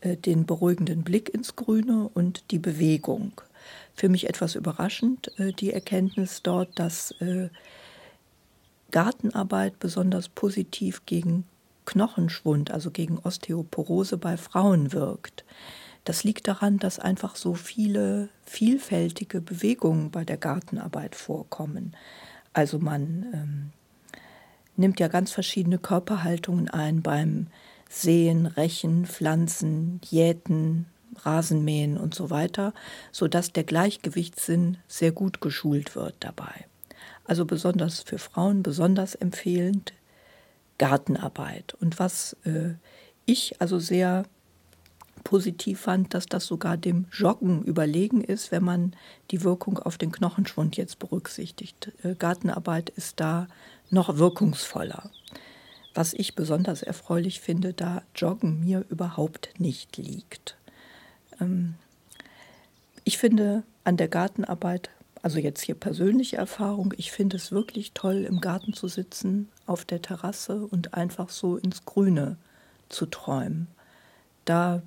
äh, 0.02 0.18
den 0.18 0.46
beruhigenden 0.46 1.04
Blick 1.04 1.30
ins 1.30 1.56
Grüne 1.56 2.10
und 2.14 2.52
die 2.52 2.60
Bewegung. 2.60 3.34
Für 3.94 4.10
mich 4.10 4.28
etwas 4.28 4.56
überraschend 4.56 5.32
äh, 5.40 5.54
die 5.54 5.72
Erkenntnis 5.72 6.42
dort, 6.42 6.78
dass 6.80 7.12
äh, 7.22 7.50
Gartenarbeit 8.92 9.80
besonders 9.80 10.28
positiv 10.30 11.06
gegen 11.06 11.46
Knochenschwund, 11.86 12.72
also 12.72 12.92
gegen 12.92 13.20
Osteoporose 13.20 14.18
bei 14.18 14.38
Frauen 14.38 14.92
wirkt. 14.92 15.44
Das 16.04 16.24
liegt 16.24 16.48
daran, 16.48 16.78
dass 16.78 17.00
einfach 17.00 17.36
so 17.36 17.54
viele 17.54 18.30
vielfältige 18.44 19.40
Bewegungen 19.40 20.12
bei 20.12 20.26
der 20.26 20.38
Gartenarbeit 20.38 21.16
vorkommen. 21.16 21.96
Also 22.54 22.80
man 22.80 23.26
ähm, 23.34 23.72
nimmt 24.76 25.00
ja 25.00 25.08
ganz 25.08 25.32
verschiedene 25.32 25.78
Körperhaltungen 25.78 26.70
ein 26.70 27.02
beim 27.02 27.48
Säen, 27.90 28.46
Rechen, 28.46 29.06
Pflanzen, 29.06 30.02
Jäten, 30.10 30.88
Rasenmähen 31.18 31.98
und 31.98 32.16
so 32.16 32.30
weiter, 32.30 32.74
sodass 33.12 33.52
der 33.52 33.64
Gleichgewichtssinn 33.64 34.78
sehr 34.88 35.12
gut 35.12 35.42
geschult 35.42 35.96
wird 35.96 36.16
dabei. 36.22 36.66
Also 37.26 37.46
besonders 37.46 38.02
für 38.02 38.18
Frauen 38.18 38.64
besonders 38.64 39.14
empfehlend 39.16 39.94
Gartenarbeit. 40.78 41.76
Und 41.76 42.00
was 42.00 42.36
äh, 42.44 42.74
ich 43.26 43.62
also 43.62 43.78
sehr 43.78 44.24
positiv 45.24 45.82
fand, 45.82 46.14
dass 46.14 46.26
das 46.26 46.46
sogar 46.46 46.78
dem 46.78 47.06
Joggen 47.12 47.64
überlegen 47.64 48.24
ist, 48.24 48.52
wenn 48.52 48.64
man 48.64 48.94
die 49.32 49.44
Wirkung 49.44 49.80
auf 49.80 49.98
den 49.98 50.12
Knochenschwund 50.12 50.78
jetzt 50.78 51.00
berücksichtigt. 51.00 51.92
Äh, 52.04 52.16
Gartenarbeit 52.16 52.90
ist 52.90 53.20
da 53.20 53.48
noch 53.90 54.18
wirkungsvoller. 54.18 55.10
Was 55.94 56.14
ich 56.14 56.36
besonders 56.36 56.84
erfreulich 56.84 57.42
finde, 57.42 57.74
da 57.74 58.02
Joggen 58.16 58.62
mir 58.62 58.86
überhaupt 58.90 59.50
nicht 59.58 59.98
liegt. 59.98 60.58
Ähm, 61.40 61.76
ich 63.04 63.18
finde 63.18 63.64
an 63.84 63.98
der 63.98 64.08
Gartenarbeit, 64.08 64.90
also 65.22 65.40
jetzt 65.40 65.62
hier 65.62 65.76
persönliche 65.76 66.38
Erfahrung, 66.38 66.94
ich 66.98 67.12
finde 67.12 67.38
es 67.38 67.52
wirklich 67.52 67.92
toll, 67.94 68.26
im 68.28 68.42
Garten 68.42 68.74
zu 68.74 68.88
sitzen, 68.88 69.50
auf 69.66 69.86
der 69.86 70.02
Terrasse 70.02 70.66
und 70.66 70.94
einfach 70.94 71.30
so 71.30 71.58
ins 71.58 71.86
Grüne 71.86 72.38
zu 72.90 73.06
träumen. 73.06 73.68
Da. 74.46 74.82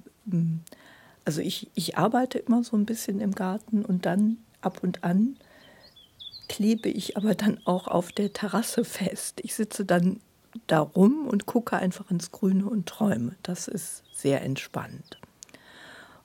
Also 1.25 1.41
ich, 1.41 1.71
ich 1.75 1.97
arbeite 1.97 2.39
immer 2.39 2.65
so 2.65 2.77
ein 2.77 2.87
bisschen 2.87 3.21
im 3.21 3.33
Garten 3.33 3.85
und 3.85 4.07
dann 4.07 4.39
ab 4.61 4.81
und 4.83 5.05
an 5.05 5.37
klebe 6.49 6.89
ich 6.89 7.17
aber 7.17 7.35
dann 7.35 7.59
auch 7.65 7.89
auf 7.89 8.13
der 8.13 8.33
Terrasse 8.33 8.85
fest. 8.85 9.41
Ich 9.43 9.55
sitze 9.55 9.85
dann 9.85 10.21
da 10.67 10.81
rum 10.81 11.27
und 11.27 11.47
gucke 11.47 11.77
einfach 11.77 12.11
ins 12.11 12.31
Grüne 12.31 12.67
und 12.67 12.87
träume. 12.87 13.35
Das 13.43 13.67
ist 13.67 14.03
sehr 14.13 14.43
entspannt. 14.43 15.19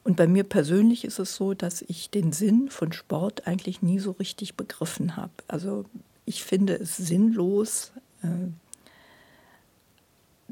Und 0.04 0.16
bei 0.16 0.28
mir 0.28 0.44
persönlich 0.44 1.04
ist 1.04 1.20
es 1.20 1.36
so, 1.36 1.54
dass 1.54 1.82
ich 1.82 2.10
den 2.10 2.32
Sinn 2.32 2.70
von 2.70 2.92
Sport 2.92 3.48
eigentlich 3.48 3.82
nie 3.82 4.00
so 4.00 4.12
richtig 4.12 4.56
begriffen 4.56 5.16
habe. 5.16 5.34
Also 5.48 5.86
ich 6.26 6.44
finde 6.44 6.74
es 6.76 6.98
sinnlos, 6.98 7.92
äh, 8.24 8.28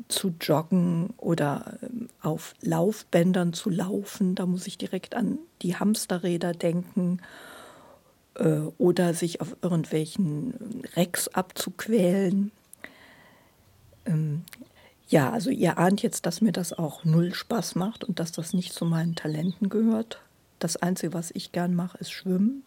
zu 0.07 0.33
joggen 0.39 1.13
oder 1.17 1.77
ähm, 1.81 2.09
auf 2.21 2.55
Laufbändern 2.61 3.53
zu 3.53 3.69
laufen. 3.69 4.35
Da 4.35 4.45
muss 4.45 4.67
ich 4.67 4.77
direkt 4.77 5.15
an 5.15 5.39
die 5.61 5.75
Hamsterräder 5.75 6.53
denken 6.53 7.19
äh, 8.35 8.59
oder 8.77 9.13
sich 9.13 9.41
auf 9.41 9.55
irgendwelchen 9.61 10.83
Recks 10.95 11.27
abzuquälen. 11.29 12.51
Ähm, 14.05 14.43
ja, 15.09 15.31
also 15.31 15.49
ihr 15.49 15.77
ahnt 15.77 16.01
jetzt, 16.01 16.25
dass 16.25 16.41
mir 16.41 16.51
das 16.51 16.73
auch 16.73 17.05
null 17.05 17.33
Spaß 17.33 17.75
macht 17.75 18.03
und 18.03 18.19
dass 18.19 18.31
das 18.31 18.53
nicht 18.53 18.73
zu 18.73 18.85
meinen 18.85 19.15
Talenten 19.15 19.69
gehört. 19.69 20.21
Das 20.59 20.77
Einzige, 20.77 21.13
was 21.13 21.31
ich 21.31 21.51
gern 21.51 21.75
mache, 21.75 21.97
ist 21.99 22.11
Schwimmen 22.11 22.63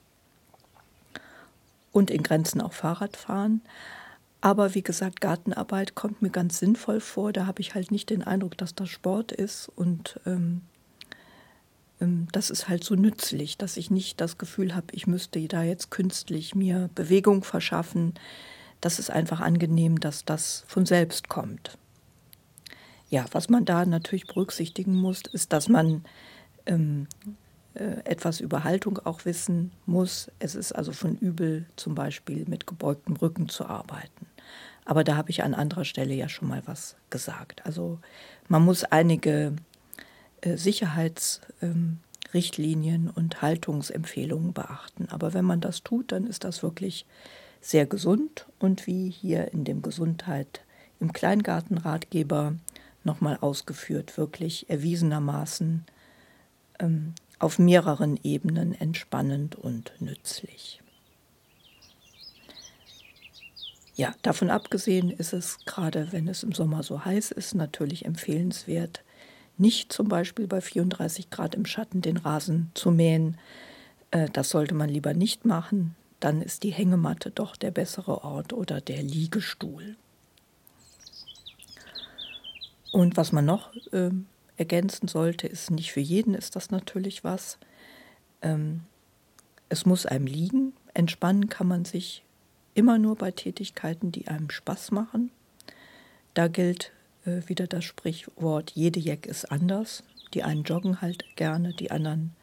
und 1.92 2.10
in 2.10 2.22
Grenzen 2.22 2.60
auch 2.60 2.72
Fahrrad 2.72 3.16
fahren. 3.16 3.60
Aber 4.40 4.74
wie 4.74 4.82
gesagt, 4.82 5.20
Gartenarbeit 5.20 5.94
kommt 5.94 6.22
mir 6.22 6.30
ganz 6.30 6.58
sinnvoll 6.58 7.00
vor. 7.00 7.32
Da 7.32 7.46
habe 7.46 7.60
ich 7.60 7.74
halt 7.74 7.90
nicht 7.90 8.10
den 8.10 8.22
Eindruck, 8.22 8.56
dass 8.56 8.74
das 8.74 8.88
Sport 8.88 9.32
ist. 9.32 9.70
Und 9.76 10.18
ähm, 10.24 10.62
ähm, 12.00 12.28
das 12.32 12.50
ist 12.50 12.68
halt 12.68 12.82
so 12.82 12.94
nützlich, 12.94 13.58
dass 13.58 13.76
ich 13.76 13.90
nicht 13.90 14.20
das 14.20 14.38
Gefühl 14.38 14.74
habe, 14.74 14.86
ich 14.92 15.06
müsste 15.06 15.46
da 15.46 15.62
jetzt 15.62 15.90
künstlich 15.90 16.54
mir 16.54 16.88
Bewegung 16.94 17.44
verschaffen. 17.44 18.14
Das 18.80 18.98
ist 18.98 19.10
einfach 19.10 19.40
angenehm, 19.40 20.00
dass 20.00 20.24
das 20.24 20.64
von 20.66 20.86
selbst 20.86 21.28
kommt. 21.28 21.76
Ja, 23.10 23.26
was 23.32 23.48
man 23.50 23.64
da 23.64 23.84
natürlich 23.84 24.26
berücksichtigen 24.26 24.94
muss, 24.94 25.22
ist, 25.32 25.52
dass 25.52 25.68
man 25.68 26.04
ähm, 26.64 27.08
äh, 27.74 28.04
etwas 28.04 28.40
über 28.40 28.64
Haltung 28.64 28.98
auch 28.98 29.24
wissen 29.24 29.72
muss. 29.84 30.30
Es 30.38 30.54
ist 30.54 30.72
also 30.72 30.92
von 30.92 31.16
übel, 31.16 31.66
zum 31.76 31.94
Beispiel 31.94 32.44
mit 32.48 32.66
gebeugtem 32.66 33.16
Rücken 33.16 33.48
zu 33.48 33.66
arbeiten. 33.66 34.26
Aber 34.84 35.04
da 35.04 35.16
habe 35.16 35.30
ich 35.30 35.42
an 35.42 35.54
anderer 35.54 35.84
Stelle 35.84 36.14
ja 36.14 36.28
schon 36.28 36.48
mal 36.48 36.62
was 36.66 36.96
gesagt. 37.10 37.64
Also 37.66 37.98
man 38.48 38.64
muss 38.64 38.84
einige 38.84 39.54
äh, 40.40 40.56
Sicherheitsrichtlinien 40.56 43.06
ähm, 43.06 43.12
und 43.14 43.42
Haltungsempfehlungen 43.42 44.52
beachten. 44.52 45.08
Aber 45.10 45.34
wenn 45.34 45.44
man 45.44 45.60
das 45.60 45.82
tut, 45.82 46.12
dann 46.12 46.26
ist 46.26 46.44
das 46.44 46.62
wirklich 46.62 47.06
sehr 47.60 47.86
gesund 47.86 48.46
und 48.58 48.86
wie 48.86 49.10
hier 49.10 49.52
in 49.52 49.64
dem 49.64 49.82
Gesundheit 49.82 50.62
im 50.98 51.12
Kleingartenratgeber 51.12 52.54
nochmal 53.04 53.38
ausgeführt, 53.40 54.16
wirklich 54.18 54.68
erwiesenermaßen 54.70 55.84
ähm, 56.78 57.14
auf 57.38 57.58
mehreren 57.58 58.18
Ebenen 58.22 58.74
entspannend 58.74 59.56
und 59.56 59.92
nützlich. 60.00 60.82
Ja, 64.00 64.14
davon 64.22 64.48
abgesehen 64.48 65.10
ist 65.10 65.34
es 65.34 65.58
gerade, 65.66 66.10
wenn 66.10 66.26
es 66.26 66.42
im 66.42 66.52
Sommer 66.52 66.82
so 66.82 67.04
heiß 67.04 67.32
ist, 67.32 67.54
natürlich 67.54 68.06
empfehlenswert, 68.06 69.04
nicht 69.58 69.92
zum 69.92 70.08
Beispiel 70.08 70.46
bei 70.46 70.62
34 70.62 71.28
Grad 71.28 71.54
im 71.54 71.66
Schatten 71.66 72.00
den 72.00 72.16
Rasen 72.16 72.70
zu 72.72 72.92
mähen. 72.92 73.36
Äh, 74.10 74.30
das 74.32 74.48
sollte 74.48 74.74
man 74.74 74.88
lieber 74.88 75.12
nicht 75.12 75.44
machen. 75.44 75.96
Dann 76.18 76.40
ist 76.40 76.62
die 76.62 76.70
Hängematte 76.70 77.30
doch 77.30 77.56
der 77.56 77.72
bessere 77.72 78.24
Ort 78.24 78.54
oder 78.54 78.80
der 78.80 79.02
Liegestuhl. 79.02 79.96
Und 82.92 83.18
was 83.18 83.32
man 83.32 83.44
noch 83.44 83.70
äh, 83.92 84.12
ergänzen 84.56 85.08
sollte, 85.08 85.46
ist 85.46 85.70
nicht 85.70 85.92
für 85.92 86.00
jeden 86.00 86.32
ist 86.32 86.56
das 86.56 86.70
natürlich 86.70 87.22
was. 87.22 87.58
Ähm, 88.40 88.80
es 89.68 89.84
muss 89.84 90.06
einem 90.06 90.24
liegen. 90.24 90.72
Entspannen 90.94 91.50
kann 91.50 91.68
man 91.68 91.84
sich 91.84 92.24
immer 92.74 92.98
nur 92.98 93.16
bei 93.16 93.30
Tätigkeiten, 93.30 94.12
die 94.12 94.28
einem 94.28 94.50
Spaß 94.50 94.90
machen. 94.92 95.30
Da 96.34 96.48
gilt 96.48 96.92
äh, 97.24 97.42
wieder 97.46 97.66
das 97.66 97.84
Sprichwort, 97.84 98.72
jede 98.72 99.00
Jack 99.00 99.26
ist 99.26 99.50
anders. 99.50 100.02
Die 100.34 100.42
einen 100.42 100.62
joggen 100.62 101.00
halt 101.00 101.24
gerne, 101.36 101.72
die 101.72 101.90
anderen 101.90 102.34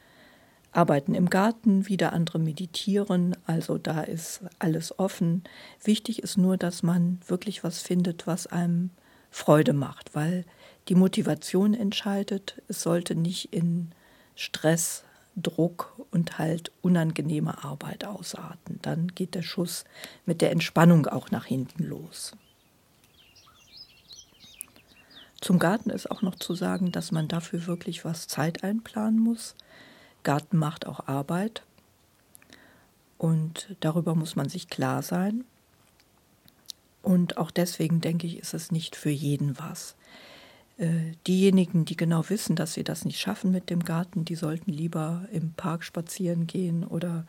arbeiten 0.72 1.16
im 1.16 1.30
Garten, 1.30 1.88
wieder 1.88 2.14
andere 2.14 2.40
meditieren. 2.40 3.36
Also 3.46 3.78
da 3.78 4.02
ist 4.02 4.42
alles 4.60 4.98
offen. 5.00 5.44
Wichtig 5.84 6.22
ist 6.22 6.38
nur, 6.38 6.58
dass 6.58 6.84
man 6.84 7.20
wirklich 7.28 7.64
was 7.64 7.82
findet, 7.82 8.28
was 8.28 8.48
einem 8.48 8.92
Freude 9.32 9.74
macht, 9.74 10.16
weil 10.16 10.46
die 10.88 10.96
Motivation 10.96 11.74
entscheidet. 11.74 12.62
Es 12.68 12.82
sollte 12.82 13.16
nicht 13.16 13.54
in 13.54 13.92
Stress, 14.36 15.04
Druck 15.38 15.94
und 16.12 16.38
halt 16.38 16.72
unangenehme 16.82 17.64
Arbeit 17.64 18.06
ausarten. 18.06 18.80
Dann 18.82 19.10
geht 19.10 19.36
der 19.36 19.44
Schuss 19.44 19.86
mit 20.26 20.42
der 20.42 20.52
Entspannung 20.52 21.08
auch 21.08 21.32
nach 21.32 21.46
hinten 21.46 21.84
los. 21.84 22.34
Zum 25.40 25.60
Garten 25.60 25.92
ist 25.92 26.10
auch 26.10 26.24
noch 26.24 26.36
zu 26.36 26.56
sagen, 26.56 26.92
dass 26.92 27.12
man 27.12 27.28
dafür 27.28 27.68
wirklich 27.68 28.04
was 28.04 28.28
Zeit 28.28 28.64
einplanen 28.64 29.20
muss. 29.20 29.56
Garten 30.24 30.58
macht 30.58 30.88
auch 30.88 31.08
Arbeit 31.08 31.64
und 33.18 33.76
darüber 33.80 34.16
muss 34.16 34.36
man 34.36 34.50
sich 34.50 34.70
klar 34.70 35.04
sein. 35.04 35.46
Und 37.04 37.38
auch 37.38 37.52
deswegen 37.52 38.02
denke 38.02 38.28
ich, 38.28 38.40
ist 38.40 38.54
es 38.54 38.72
nicht 38.72 38.96
für 38.96 39.12
jeden 39.12 39.58
was. 39.60 39.96
Äh, 40.78 41.14
diejenigen, 41.26 41.86
die 41.86 41.98
genau 41.98 42.30
wissen, 42.30 42.56
dass 42.56 42.74
sie 42.74 42.84
das 42.84 43.04
nicht 43.04 43.20
schaffen 43.20 43.52
mit 43.52 43.70
dem 43.70 43.84
Garten, 43.84 44.26
die 44.26 44.36
sollten 44.36 44.72
lieber 44.72 45.28
im 45.32 45.54
Park 45.54 45.84
spazieren 45.84 46.46
gehen 46.46 46.84
oder 46.84 47.26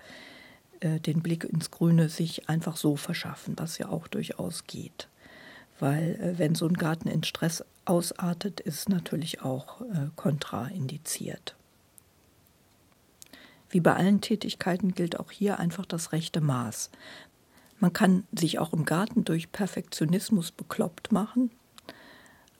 äh, 0.81 1.01
den 1.01 1.23
Blick 1.23 1.45
ins 1.45 1.71
Grüne 1.71 2.11
sich 2.11 2.49
einfach 2.49 2.77
so 2.77 2.97
verschaffen, 2.97 3.55
was 3.57 3.79
ja 3.79 3.89
auch 3.89 4.07
durchaus 4.07 4.67
geht. 4.67 5.09
Weil 5.81 6.17
äh, 6.21 6.39
wenn 6.39 6.55
so 6.55 6.67
ein 6.67 6.75
Garten 6.75 7.09
in 7.09 7.25
Stress 7.25 7.65
ausartet, 7.87 8.61
ist 8.61 8.91
natürlich 8.91 9.41
auch 9.41 9.81
kontraindiziert. 10.15 11.57
Wie 13.71 13.81
bei 13.81 13.95
allen 13.95 14.21
Tätigkeiten 14.21 14.95
gilt 14.95 15.19
auch 15.19 15.31
hier 15.31 15.59
einfach 15.59 15.87
das 15.87 16.13
rechte 16.13 16.43
Maß. 16.43 16.91
Man 17.81 17.93
kann 17.93 18.25
sich 18.33 18.59
auch 18.59 18.75
im 18.75 18.85
Garten 18.85 19.25
durch 19.25 19.53
Perfektionismus 19.53 20.53
bekloppt 20.53 21.13
machen. 21.13 21.51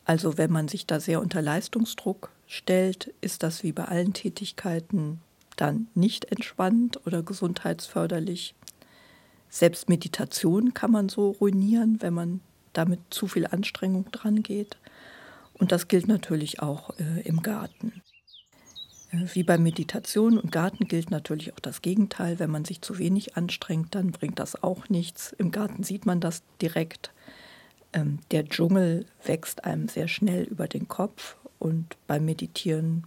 Also 0.09 0.39
wenn 0.39 0.51
man 0.51 0.69
sich 0.69 0.87
da 0.87 1.01
sehr 1.01 1.21
unter 1.21 1.43
Leistungsdruck 1.43 2.31
stellt, 2.47 3.13
ist 3.21 3.43
das 3.43 3.63
wie 3.63 3.73
bei 3.73 3.85
allen 3.85 4.15
Tätigkeiten 4.15 5.21
dann 5.57 5.89
nicht 5.95 6.25
entspannend 6.33 7.07
oder 7.07 7.23
gesundheitsförderlich. 7.23 8.55
Selbst 9.51 9.91
Meditation 9.91 10.73
kann 10.73 10.93
man 10.93 11.11
so 11.11 11.33
ruinieren, 11.33 12.01
wenn 12.01 12.15
man 12.15 12.41
damit 12.73 13.01
zu 13.11 13.29
viel 13.29 13.47
Anstrengung 13.49 14.11
dran 14.11 14.43
geht. 14.43 14.79
Und 15.53 15.73
das 15.73 15.89
gilt 15.89 16.09
natürlich 16.09 16.63
auch 16.63 16.99
äh, 16.99 17.21
im 17.27 17.43
Garten. 17.43 18.01
Äh, 19.13 19.27
wie 19.35 19.43
bei 19.43 19.59
Meditation 19.59 20.39
und 20.39 20.51
Garten 20.51 20.89
gilt 20.89 21.11
natürlich 21.11 21.53
auch 21.53 21.61
das 21.61 21.83
Gegenteil. 21.83 22.39
Wenn 22.39 22.51
man 22.51 22.65
sich 22.65 22.81
zu 22.81 22.97
wenig 22.97 23.37
anstrengt, 23.37 23.95
dann 23.95 24.13
bringt 24.13 24.39
das 24.39 24.63
auch 24.63 24.89
nichts. 24.89 25.35
Im 25.37 25.51
Garten 25.51 25.83
sieht 25.83 26.07
man 26.07 26.19
das 26.19 26.43
direkt. 26.63 27.13
Ähm, 27.93 28.19
der 28.31 28.49
Dschungel 28.49 29.07
wächst 29.25 29.65
einem 29.65 29.89
sehr 29.89 30.09
schnell 30.09 30.45
über 30.45 30.69
den 30.69 30.89
Kopf 30.89 31.37
und 31.59 31.97
beim 32.07 32.25
Meditieren 32.25 33.07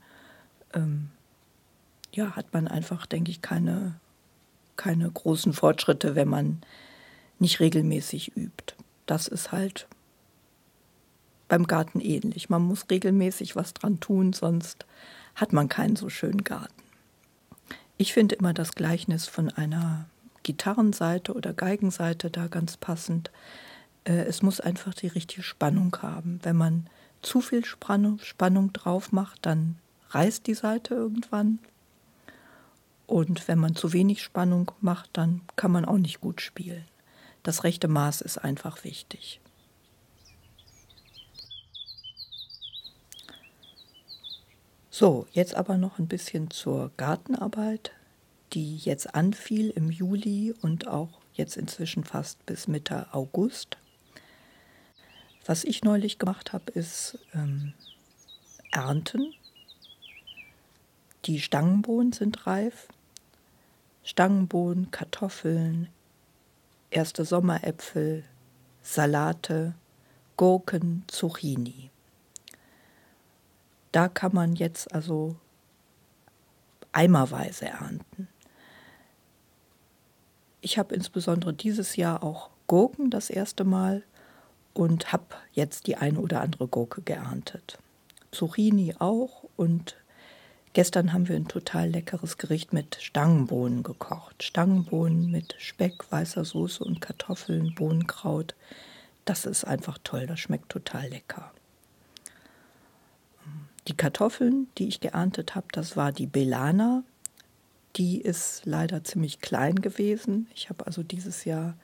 ähm, 0.74 1.10
ja, 2.14 2.36
hat 2.36 2.54
man 2.54 2.68
einfach, 2.68 3.06
denke 3.06 3.32
ich, 3.32 3.42
keine, 3.42 3.96
keine 4.76 5.10
großen 5.10 5.54
Fortschritte, 5.54 6.16
wenn 6.16 6.28
man 6.28 6.62
nicht 7.40 7.60
regelmäßig 7.60 8.36
übt. 8.36 8.76
Das 9.06 9.28
ist 9.28 9.52
halt 9.52 9.88
beim 11.48 11.68
Garten 11.68 12.00
ähnlich. 12.00 12.50
Man 12.50 12.62
muss 12.62 12.86
regelmäßig 12.90 13.56
was 13.56 13.74
dran 13.74 14.00
tun, 14.00 14.34
sonst 14.34 14.86
hat 15.36 15.54
man 15.54 15.70
keinen 15.70 15.96
so 15.96 16.10
schönen 16.10 16.44
Garten. 16.44 16.82
Ich 17.98 18.14
finde 18.14 18.36
immer 18.36 18.54
das 18.54 18.74
Gleichnis 18.74 19.28
von 19.28 19.50
einer 19.50 20.06
Gitarrenseite 20.44 21.34
oder 21.34 21.54
Geigenseite 21.54 22.30
da 22.30 22.48
ganz 22.48 22.78
passend. 22.78 23.32
Äh, 24.04 24.24
es 24.24 24.42
muss 24.42 24.60
einfach 24.60 24.94
die 24.94 25.08
richtige 25.08 25.44
Spannung 25.44 25.96
haben. 26.02 26.40
Wenn 26.44 26.56
man 26.56 26.88
zu 27.22 27.42
viel 27.42 27.66
Spannung, 27.66 28.20
Spannung 28.20 28.74
drauf 28.74 29.12
macht, 29.12 29.46
dann 29.46 29.78
reißt 30.10 30.48
die 30.48 30.54
Seite 30.54 30.96
irgendwann. 30.96 31.60
Und 33.08 33.48
wenn 33.48 33.60
man 33.60 33.76
zu 33.76 33.94
wenig 33.94 34.22
Spannung 34.22 34.72
macht, 34.80 35.10
dann 35.14 35.42
kann 35.56 35.72
man 35.72 35.86
auch 35.86 35.98
nicht 35.98 36.22
gut 36.22 36.42
spielen. 36.42 36.86
Das 37.44 37.64
rechte 37.64 37.88
Maß 37.88 38.22
ist 38.22 38.38
einfach 38.38 38.84
wichtig. 38.84 39.42
So, 44.90 45.26
jetzt 45.32 45.56
aber 45.56 45.78
noch 45.78 46.00
ein 46.00 46.08
bisschen 46.08 46.52
zur 46.52 46.92
Gartenarbeit, 46.98 47.92
die 48.54 48.78
jetzt 48.78 49.16
anfiel 49.16 49.70
im 49.72 49.90
Juli 49.90 50.54
und 50.62 50.88
auch 50.88 51.22
jetzt 51.34 51.58
inzwischen 51.58 52.04
fast 52.04 52.46
bis 52.46 52.68
Mitte 52.68 53.08
August. 53.14 53.78
Was 55.46 55.64
ich 55.64 55.84
neulich 55.84 56.20
gemacht 56.20 56.54
habe, 56.54 56.72
ist 56.72 57.18
ähm, 57.34 57.74
Ernten. 58.72 59.34
Die 61.26 61.40
Stangenbohnen 61.40 62.14
sind 62.14 62.46
reif. 62.46 62.88
Stangenbohnen, 64.04 64.92
Kartoffeln, 64.92 65.88
erste 66.90 67.24
Sommeräpfel, 67.24 68.24
Salate, 68.82 69.74
Gurken, 70.38 71.04
Zucchini. 71.08 71.92
Da 73.92 74.08
kann 74.08 74.34
man 74.34 74.56
jetzt 74.56 74.92
also 74.94 75.36
eimerweise 76.92 77.66
ernten. 77.66 78.28
Ich 80.62 80.78
habe 80.78 80.96
insbesondere 80.96 81.54
dieses 81.54 81.96
Jahr 81.96 82.24
auch 82.24 82.50
Gurken 82.68 83.10
das 83.10 83.30
erste 83.30 83.64
Mal 83.64 84.04
und 84.74 85.12
habe 85.12 85.36
jetzt 85.54 85.88
die 85.88 85.98
eine 85.98 86.20
oder 86.20 86.42
andere 86.42 86.68
Gurke 86.68 87.02
geerntet. 87.02 87.78
Zucchini 88.32 88.96
auch 89.00 89.44
und 89.58 89.96
gestern 90.74 91.14
haben 91.14 91.28
wir 91.28 91.36
ein 91.36 91.48
total 91.48 91.90
leckeres 91.90 92.38
Gericht 92.38 92.72
mit 92.74 92.98
Stangenbohnen 93.02 93.84
gekocht. 93.84 94.44
Stangenbohnen 94.44 95.30
mit 95.30 95.56
Speck, 95.60 96.12
weißer 96.12 96.46
Soße 96.46 96.84
und 96.84 97.02
Kartoffeln, 97.02 97.76
Bohnenkraut. 97.76 98.56
Das 99.26 99.46
ist 99.46 99.66
einfach 99.66 99.98
toll, 100.04 100.26
das 100.28 100.40
schmeckt 100.40 100.70
total 100.70 101.10
lecker. 101.10 101.52
Die 103.88 103.98
Kartoffeln, 103.98 104.68
die 104.78 104.88
ich 104.88 105.00
geerntet 105.00 105.56
habe, 105.56 105.68
das 105.72 105.98
war 105.98 106.12
die 106.12 106.28
Belana. 106.28 107.04
Die 107.98 108.22
ist 108.22 108.62
leider 108.66 109.04
ziemlich 109.04 109.42
klein 109.42 109.76
gewesen. 109.76 110.48
Ich 110.54 110.70
habe 110.70 110.86
also 110.86 111.04
dieses 111.04 111.44
Jahr 111.44 111.76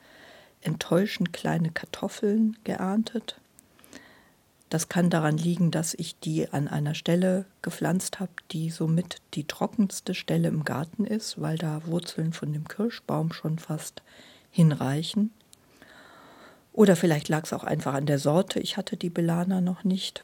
enttäuschend 0.68 1.32
kleine 1.32 1.72
Kartoffeln 1.72 2.58
geerntet. 2.66 3.40
Das 4.70 4.90
kann 4.90 5.10
daran 5.10 5.38
liegen, 5.38 5.72
dass 5.72 5.94
ich 5.94 6.20
die 6.20 6.52
an 6.52 6.68
einer 6.68 6.94
Stelle 6.94 7.46
gepflanzt 7.62 8.20
habe, 8.20 8.34
die 8.52 8.70
somit 8.70 9.22
die 9.34 9.46
trockenste 9.46 10.14
Stelle 10.14 10.50
im 10.50 10.66
Garten 10.66 11.06
ist, 11.06 11.40
weil 11.40 11.58
da 11.58 11.86
Wurzeln 11.86 12.34
von 12.34 12.52
dem 12.52 12.68
Kirschbaum 12.68 13.32
schon 13.32 13.60
fast 13.60 14.02
hinreichen. 14.52 15.32
Oder 16.74 16.98
vielleicht 16.98 17.30
lag 17.30 17.46
es 17.46 17.54
auch 17.54 17.64
einfach 17.64 17.94
an 17.94 18.06
der 18.06 18.20
Sorte. 18.20 18.60
Ich 18.60 18.76
hatte 18.76 18.98
die 18.98 19.10
Belana 19.10 19.62
noch 19.62 19.86
nicht. 19.86 20.24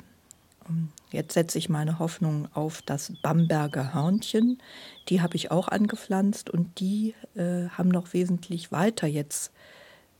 Ähm, 0.68 0.90
jetzt 1.10 1.36
setze 1.36 1.58
ich 1.58 1.70
meine 1.70 2.00
Hoffnung 2.00 2.50
auf 2.54 2.82
das 2.82 3.14
Bamberger 3.22 3.94
Hörnchen. 3.94 4.62
Die 5.08 5.22
habe 5.22 5.38
ich 5.38 5.52
auch 5.52 5.70
angepflanzt 5.70 6.50
und 6.50 6.82
die 6.82 7.16
äh, 7.36 7.70
haben 7.70 7.90
noch 7.90 8.12
wesentlich 8.12 8.74
weiter 8.74 9.08
jetzt 9.08 9.54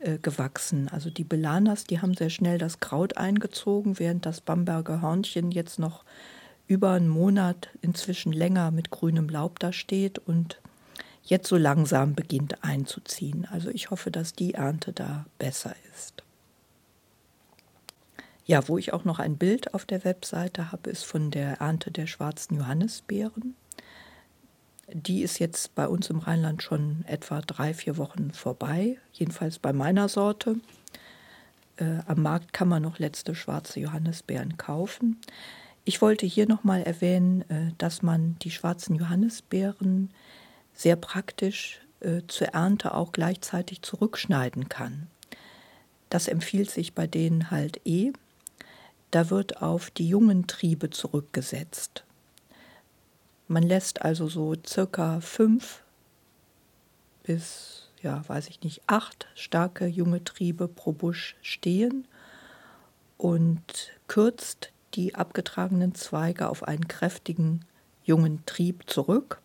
äh, 0.04 0.18
gewachsen. 0.22 0.90
Also 0.90 1.10
die 1.10 1.24
Belanas, 1.24 1.86
die 1.86 2.02
haben 2.02 2.14
sehr 2.14 2.30
schnell 2.30 2.58
das 2.58 2.80
Kraut 2.80 3.18
eingezogen, 3.18 4.00
während 4.00 4.26
das 4.26 4.42
Bamberger 4.42 5.02
Hörnchen 5.02 5.52
jetzt 5.52 5.80
noch 5.80 6.04
über 6.68 6.92
einen 6.92 7.10
Monat 7.10 7.70
inzwischen 7.82 8.34
länger 8.34 8.72
mit 8.72 8.90
grünem 8.90 9.30
Laub 9.30 9.60
da 9.60 9.74
steht 9.74 10.20
und 10.20 10.60
jetzt 11.24 11.48
so 11.48 11.58
langsam 11.58 12.16
beginnt 12.16 12.64
einzuziehen. 12.64 13.48
Also 13.50 13.70
ich 13.70 13.92
hoffe, 13.92 14.12
dass 14.12 14.34
die 14.34 14.54
Ernte 14.54 14.94
da 14.94 15.26
besser 15.40 15.76
ist. 15.94 16.24
Ja, 18.46 18.68
wo 18.68 18.78
ich 18.78 18.92
auch 18.92 19.06
noch 19.06 19.20
ein 19.20 19.38
Bild 19.38 19.74
auf 19.74 19.86
der 19.86 20.04
Webseite 20.04 20.72
habe, 20.72 20.90
ist 20.90 21.06
von 21.06 21.32
der 21.32 21.62
Ernte 21.62 21.92
der 21.92 22.08
schwarzen 22.08 22.58
Johannisbeeren. 22.58 23.56
Die 24.92 25.22
ist 25.22 25.40
jetzt 25.40 25.76
bei 25.76 25.88
uns 25.88 26.10
im 26.10 26.20
Rheinland 26.20 26.62
schon 26.62 27.06
etwa 27.08 27.42
drei, 27.42 27.74
vier 27.74 27.98
Wochen 27.98 28.32
vorbei, 28.32 28.98
jedenfalls 29.14 29.60
bei 29.60 29.74
meiner 29.74 30.10
Sorte. 30.10 30.58
Äh, 31.78 32.00
am 32.06 32.22
Markt 32.22 32.54
kann 32.54 32.68
man 32.68 32.84
noch 32.84 33.00
letzte 33.00 33.34
schwarze 33.34 33.80
Johannisbeeren 33.80 34.58
kaufen. 34.58 35.22
Ich 35.86 36.02
wollte 36.02 36.26
hier 36.26 36.48
nochmal 36.48 36.84
erwähnen, 36.84 37.50
äh, 37.50 37.72
dass 37.78 38.02
man 38.02 38.36
die 38.42 38.52
schwarzen 38.52 38.96
Johannisbeeren 38.96 40.12
sehr 40.74 40.96
praktisch 40.96 41.82
äh, 42.02 42.22
zur 42.28 42.48
Ernte 42.48 42.94
auch 42.94 43.12
gleichzeitig 43.12 43.82
zurückschneiden 43.82 44.70
kann. 44.70 45.08
Das 46.10 46.28
empfiehlt 46.28 46.70
sich 46.70 46.94
bei 46.94 47.08
denen 47.08 47.50
halt 47.52 47.80
eh, 47.86 48.12
da 49.12 49.30
wird 49.30 49.62
auf 49.62 49.92
die 49.92 50.08
jungen 50.08 50.48
Triebe 50.48 50.90
zurückgesetzt. 50.90 52.04
Man 53.48 53.64
lässt 53.64 54.02
also 54.02 54.28
so 54.28 54.56
circa 54.66 55.20
fünf 55.22 55.84
bis, 57.24 57.90
ja, 58.02 58.28
weiß 58.28 58.50
ich 58.50 58.62
nicht, 58.62 58.82
acht 58.88 59.28
starke 59.36 59.86
junge 59.86 60.24
Triebe 60.24 60.68
pro 60.68 60.92
Busch 60.92 61.36
stehen 61.42 62.08
und 63.18 63.92
kürzt 64.08 64.72
die 64.96 65.16
abgetragenen 65.16 65.96
Zweige 65.96 66.50
auf 66.50 66.64
einen 66.64 66.88
kräftigen 66.88 67.66
jungen 68.04 68.46
Trieb 68.46 68.90
zurück. 68.90 69.40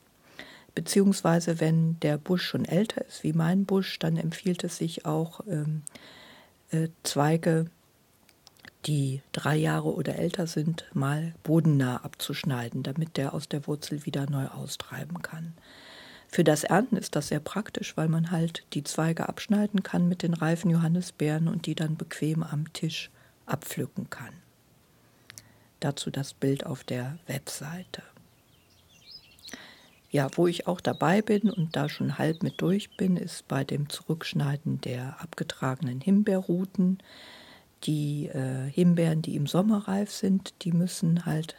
Beziehungsweise, 0.75 1.61
wenn 1.61 1.99
der 2.01 2.19
Busch 2.19 2.45
schon 2.45 2.65
älter 2.65 3.05
ist, 3.05 3.23
wie 3.23 3.33
mein 3.33 3.65
Busch, 3.65 3.99
dann 3.99 4.17
empfiehlt 4.17 4.63
es 4.65 4.77
sich 4.77 5.07
auch, 5.07 5.41
ähm, 5.49 5.83
äh, 6.71 6.89
Zweige 7.03 7.71
die 8.87 9.23
drei 9.33 9.57
Jahre 9.57 9.93
oder 9.93 10.17
älter 10.17 10.47
sind, 10.47 10.85
mal 10.95 11.35
bodennah 11.43 11.99
abzuschneiden, 11.99 12.83
damit 12.83 13.17
der 13.17 13.35
aus 13.35 13.49
der 13.49 13.67
Wurzel 13.67 14.07
wieder 14.07 14.29
neu 14.31 14.47
austreiben 14.47 15.21
kann. 15.23 15.55
Für 16.31 16.45
das 16.45 16.65
Ernten 16.65 16.97
ist 16.97 17.17
das 17.17 17.29
sehr 17.29 17.41
praktisch, 17.41 17.97
weil 17.97 18.09
man 18.09 18.31
halt 18.31 18.65
die 18.75 18.85
Zweige 18.85 19.29
abschneiden 19.29 19.83
kann 19.83 20.09
mit 20.09 20.23
den 20.23 20.35
reifen 20.35 20.71
Johannisbeeren 20.71 21.49
und 21.49 21.67
die 21.67 21.75
dann 21.75 21.97
bequem 21.97 22.43
am 22.43 22.73
Tisch 22.73 23.11
abpflücken 23.47 24.11
kann. 24.11 24.35
Dazu 25.81 26.11
das 26.11 26.35
Bild 26.35 26.67
auf 26.67 26.85
der 26.85 27.19
Webseite. 27.27 28.03
Ja, 30.11 30.29
wo 30.37 30.47
ich 30.47 30.67
auch 30.67 30.81
dabei 30.81 31.23
bin 31.23 31.51
und 31.51 31.77
da 31.77 31.89
schon 31.89 32.19
halb 32.19 32.43
mit 32.43 32.61
durch 32.61 32.97
bin, 32.97 33.17
ist 33.17 33.47
bei 33.47 33.65
dem 33.65 33.89
Zurückschneiden 33.89 34.81
der 34.81 35.21
abgetragenen 35.21 36.01
Himbeerruten. 36.01 36.99
Die 37.85 38.27
äh, 38.27 38.71
Himbeeren, 38.71 39.23
die 39.23 39.37
im 39.37 39.47
Sommer 39.47 39.89
reif 39.89 40.11
sind, 40.11 40.55
die 40.63 40.73
müssen 40.73 41.27
halt 41.27 41.57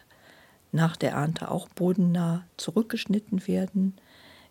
nach 0.72 0.96
der 0.96 1.12
Ernte 1.12 1.50
auch 1.50 1.68
bodennah 1.70 2.46
zurückgeschnitten 2.58 3.48
werden. 3.48 3.96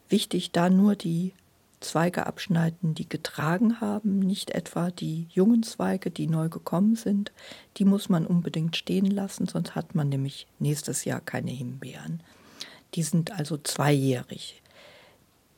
Wichtig 0.09 0.53
da 0.53 0.71
nur 0.71 0.97
die 0.97 1.33
Zweige 1.81 2.27
abschneiden, 2.27 2.95
die 2.95 3.09
getragen 3.09 3.81
haben, 3.81 4.19
nicht 4.19 4.51
etwa 4.51 4.91
die 4.91 5.29
jungen 5.31 5.63
Zweige, 5.63 6.11
die 6.11 6.27
neu 6.27 6.49
gekommen 6.49 6.97
sind. 6.97 7.31
Die 7.77 7.85
muss 7.85 8.09
man 8.09 8.27
unbedingt 8.27 8.77
stehen 8.77 9.07
lassen, 9.07 9.47
sonst 9.47 9.77
hat 9.77 9.95
man 9.95 10.09
nämlich 10.09 10.49
nächstes 10.59 11.05
Jahr 11.05 11.21
keine 11.21 11.53
Himbeeren. 11.53 12.21
Die 12.95 13.03
sind 13.03 13.31
also 13.31 13.59
zweijährig. 13.59 14.61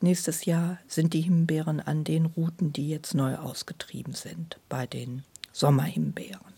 Nächstes 0.03 0.45
Jahr 0.45 0.79
sind 0.87 1.15
die 1.15 1.23
Himbeeren 1.23 1.81
an 1.81 2.05
den 2.05 2.27
Routen, 2.27 2.73
die 2.73 2.89
jetzt 2.89 3.15
neu 3.15 3.37
ausgetrieben 3.37 4.15
sind, 4.15 4.59
bei 4.69 4.87
den 4.87 5.25
Sommerhimbeeren. 5.53 6.51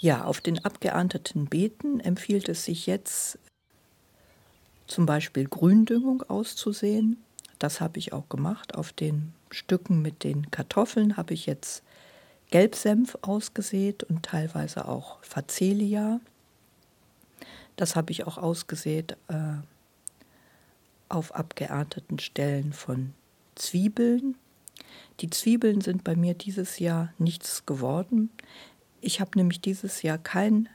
Ja, 0.00 0.24
auf 0.24 0.40
den 0.40 0.64
abgeernteten 0.64 1.46
Beeten 1.46 2.00
empfiehlt 2.00 2.48
es 2.48 2.64
sich 2.64 2.86
jetzt 2.86 3.38
zum 4.88 5.06
Beispiel 5.06 5.46
Gründüngung 5.46 6.22
auszusehen. 6.22 7.22
Das 7.58 7.80
habe 7.80 7.98
ich 7.98 8.12
auch 8.12 8.28
gemacht. 8.28 8.74
Auf 8.74 8.92
den 8.92 9.32
Stücken 9.50 10.02
mit 10.02 10.24
den 10.24 10.50
Kartoffeln 10.50 11.16
habe 11.16 11.34
ich 11.34 11.46
jetzt 11.46 11.84
Gelbsenf 12.50 13.16
ausgesät 13.22 14.02
und 14.02 14.24
teilweise 14.24 14.88
auch 14.88 15.22
Facelia. 15.22 16.20
Das 17.76 17.96
habe 17.96 18.10
ich 18.12 18.26
auch 18.26 18.38
ausgesät 18.38 19.16
äh, 19.28 19.54
auf 21.08 21.34
abgeernteten 21.34 22.18
Stellen 22.18 22.72
von 22.72 23.14
Zwiebeln. 23.54 24.36
Die 25.20 25.30
Zwiebeln 25.30 25.80
sind 25.80 26.04
bei 26.04 26.16
mir 26.16 26.34
dieses 26.34 26.78
Jahr 26.78 27.12
nichts 27.18 27.66
geworden. 27.66 28.30
Ich 29.00 29.20
habe 29.20 29.32
nämlich 29.36 29.60
dieses 29.60 30.02
Jahr 30.02 30.18
kein 30.18 30.68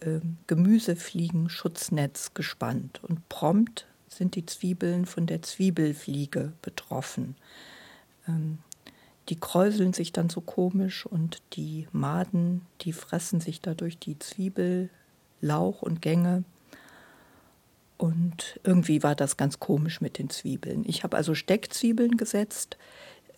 äh, 0.00 0.20
Gemüsefliegenschutznetz 0.46 2.34
gespannt 2.34 3.00
und 3.02 3.28
prompt 3.28 3.86
sind 4.08 4.34
die 4.34 4.46
Zwiebeln 4.46 5.06
von 5.06 5.26
der 5.26 5.42
Zwiebelfliege 5.42 6.52
betroffen. 6.62 7.36
Ähm, 8.26 8.58
die 9.28 9.38
kräuseln 9.38 9.92
sich 9.92 10.12
dann 10.12 10.30
so 10.30 10.40
komisch 10.40 11.04
und 11.04 11.42
die 11.52 11.86
Maden, 11.92 12.62
die 12.80 12.92
fressen 12.92 13.40
sich 13.40 13.60
dadurch 13.60 13.98
die 13.98 14.18
Zwiebel, 14.18 14.88
Lauch 15.40 15.82
und 15.82 16.00
Gänge. 16.00 16.44
Und 17.98 18.60
irgendwie 18.64 19.02
war 19.02 19.14
das 19.14 19.36
ganz 19.36 19.58
komisch 19.58 20.00
mit 20.00 20.18
den 20.18 20.30
Zwiebeln. 20.30 20.84
Ich 20.86 21.02
habe 21.02 21.16
also 21.16 21.34
Steckzwiebeln 21.34 22.16
gesetzt. 22.16 22.78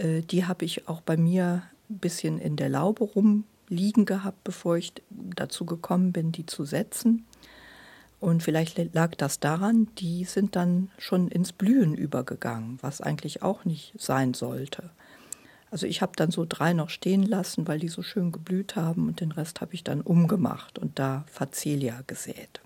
Äh, 0.00 0.22
die 0.22 0.46
habe 0.46 0.64
ich 0.64 0.88
auch 0.88 1.00
bei 1.00 1.16
mir 1.16 1.62
ein 1.88 1.98
bisschen 1.98 2.38
in 2.38 2.56
der 2.56 2.68
Laube 2.68 3.04
rumliegen 3.04 4.04
gehabt, 4.04 4.42
bevor 4.44 4.76
ich 4.76 4.92
dazu 5.10 5.66
gekommen 5.66 6.12
bin, 6.12 6.32
die 6.32 6.46
zu 6.46 6.64
setzen. 6.64 7.26
Und 8.18 8.42
vielleicht 8.42 8.94
lag 8.94 9.14
das 9.14 9.40
daran, 9.40 9.88
die 9.98 10.24
sind 10.24 10.54
dann 10.54 10.90
schon 10.98 11.28
ins 11.28 11.52
Blühen 11.52 11.94
übergegangen, 11.94 12.78
was 12.82 13.00
eigentlich 13.00 13.42
auch 13.42 13.64
nicht 13.64 13.94
sein 13.98 14.34
sollte. 14.34 14.90
Also 15.70 15.86
ich 15.86 16.02
habe 16.02 16.12
dann 16.16 16.30
so 16.30 16.44
drei 16.46 16.74
noch 16.74 16.90
stehen 16.90 17.22
lassen, 17.22 17.66
weil 17.66 17.78
die 17.78 17.88
so 17.88 18.02
schön 18.02 18.32
geblüht 18.32 18.76
haben 18.76 19.08
und 19.08 19.20
den 19.20 19.32
Rest 19.32 19.60
habe 19.60 19.72
ich 19.72 19.84
dann 19.84 20.00
umgemacht 20.00 20.78
und 20.78 20.98
da 20.98 21.24
Facelia 21.28 22.02
gesät. 22.06 22.60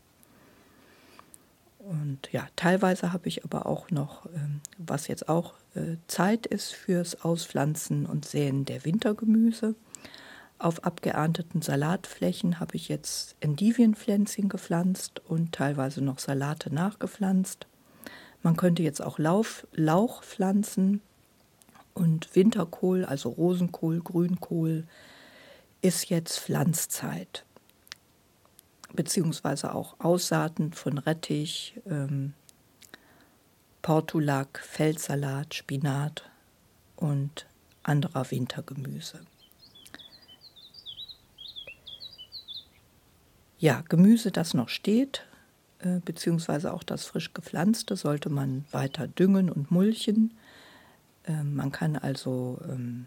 Und 1.78 2.32
ja, 2.32 2.48
teilweise 2.56 3.12
habe 3.12 3.28
ich 3.28 3.44
aber 3.44 3.66
auch 3.66 3.90
noch, 3.90 4.26
ähm, 4.34 4.60
was 4.78 5.06
jetzt 5.06 5.28
auch 5.28 5.52
Zeit 6.06 6.46
ist 6.46 6.72
fürs 6.72 7.22
Auspflanzen 7.24 8.06
und 8.06 8.24
Säen 8.24 8.64
der 8.64 8.84
Wintergemüse. 8.84 9.74
Auf 10.58 10.84
abgeernteten 10.84 11.62
Salatflächen 11.62 12.60
habe 12.60 12.76
ich 12.76 12.88
jetzt 12.88 13.36
Endivienpflänzchen 13.40 14.48
gepflanzt 14.48 15.20
und 15.26 15.52
teilweise 15.52 16.02
noch 16.02 16.18
Salate 16.18 16.72
nachgepflanzt. 16.72 17.66
Man 18.42 18.56
könnte 18.56 18.82
jetzt 18.82 19.02
auch 19.02 19.18
Lauf, 19.18 19.66
Lauch 19.72 20.22
pflanzen, 20.22 21.00
und 21.94 22.34
Winterkohl, 22.34 23.04
also 23.04 23.30
Rosenkohl, 23.30 24.00
Grünkohl, 24.00 24.84
ist 25.80 26.10
jetzt 26.10 26.38
Pflanzzeit. 26.40 27.44
Beziehungsweise 28.92 29.74
auch 29.74 29.98
Aussaaten 29.98 30.72
von 30.72 30.98
Rettich, 30.98 31.80
ähm, 31.88 32.34
Portulak, 33.84 34.58
Feldsalat, 34.58 35.54
Spinat 35.54 36.28
und 36.96 37.46
anderer 37.84 38.30
Wintergemüse. 38.30 39.20
Ja, 43.58 43.82
Gemüse, 43.88 44.32
das 44.32 44.54
noch 44.54 44.68
steht, 44.68 45.24
äh, 45.78 46.00
beziehungsweise 46.04 46.72
auch 46.72 46.82
das 46.82 47.04
frisch 47.04 47.32
gepflanzte, 47.32 47.96
sollte 47.96 48.28
man 48.30 48.64
weiter 48.72 49.06
düngen 49.06 49.50
und 49.50 49.70
mulchen 49.70 50.32
ähm, 51.26 51.54
man 51.54 51.72
kann 51.72 51.96
also 51.96 52.60
ähm, 52.68 53.06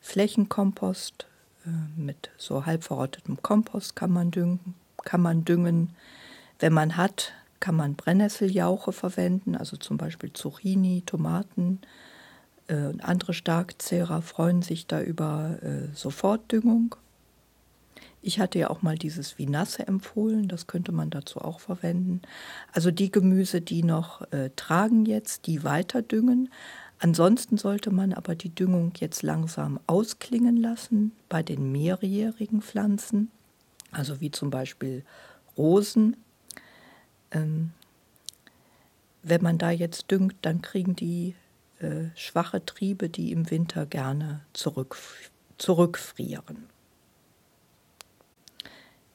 Flächenkompost 0.00 1.26
äh, 1.66 2.00
mit 2.00 2.30
so 2.36 2.66
halb 2.66 2.84
verrottetem 2.84 3.42
Kompost 3.42 3.96
kann 3.96 4.10
man 4.10 4.30
düngen, 4.30 4.74
kann 5.04 5.20
man 5.20 5.44
düngen. 5.44 5.94
Wenn 6.58 6.72
man 6.72 6.96
hat, 6.96 7.32
kann 7.60 7.76
man 7.76 7.94
Brennnesseljauche 7.94 8.92
verwenden, 8.92 9.54
also 9.54 9.76
zum 9.76 9.96
Beispiel 9.96 10.32
Zucchini, 10.32 11.02
Tomaten 11.06 11.80
äh, 12.70 12.92
andere 13.02 13.34
Starkzehrer 13.34 14.22
freuen 14.22 14.62
sich 14.62 14.86
da 14.86 15.02
über 15.02 15.58
äh, 15.62 15.88
Sofortdüngung. 15.92 16.94
Ich 18.22 18.38
hatte 18.38 18.58
ja 18.60 18.70
auch 18.70 18.82
mal 18.82 18.96
dieses 18.96 19.38
Vinasse 19.38 19.88
empfohlen, 19.88 20.46
das 20.46 20.66
könnte 20.66 20.92
man 20.92 21.10
dazu 21.10 21.40
auch 21.40 21.58
verwenden. 21.58 22.22
Also 22.72 22.90
die 22.90 23.10
Gemüse, 23.10 23.60
die 23.60 23.82
noch 23.82 24.30
äh, 24.30 24.50
tragen 24.54 25.04
jetzt, 25.04 25.46
die 25.46 25.64
weiter 25.64 26.02
düngen. 26.02 26.50
Ansonsten 27.00 27.56
sollte 27.56 27.90
man 27.90 28.12
aber 28.12 28.34
die 28.36 28.54
Düngung 28.54 28.92
jetzt 29.00 29.22
langsam 29.22 29.80
ausklingen 29.86 30.56
lassen 30.56 31.12
bei 31.28 31.42
den 31.42 31.72
mehrjährigen 31.72 32.62
Pflanzen, 32.62 33.30
also 33.90 34.20
wie 34.20 34.30
zum 34.30 34.50
Beispiel 34.50 35.02
Rosen. 35.56 36.16
Ähm, 37.30 37.72
wenn 39.22 39.42
man 39.42 39.58
da 39.58 39.70
jetzt 39.70 40.10
düngt, 40.10 40.36
dann 40.42 40.62
kriegen 40.62 40.96
die 40.96 41.34
äh, 41.80 42.06
schwache 42.14 42.64
Triebe, 42.64 43.08
die 43.08 43.32
im 43.32 43.50
Winter 43.50 43.86
gerne 43.86 44.40
zurück, 44.52 44.96
zurückfrieren. 45.58 46.66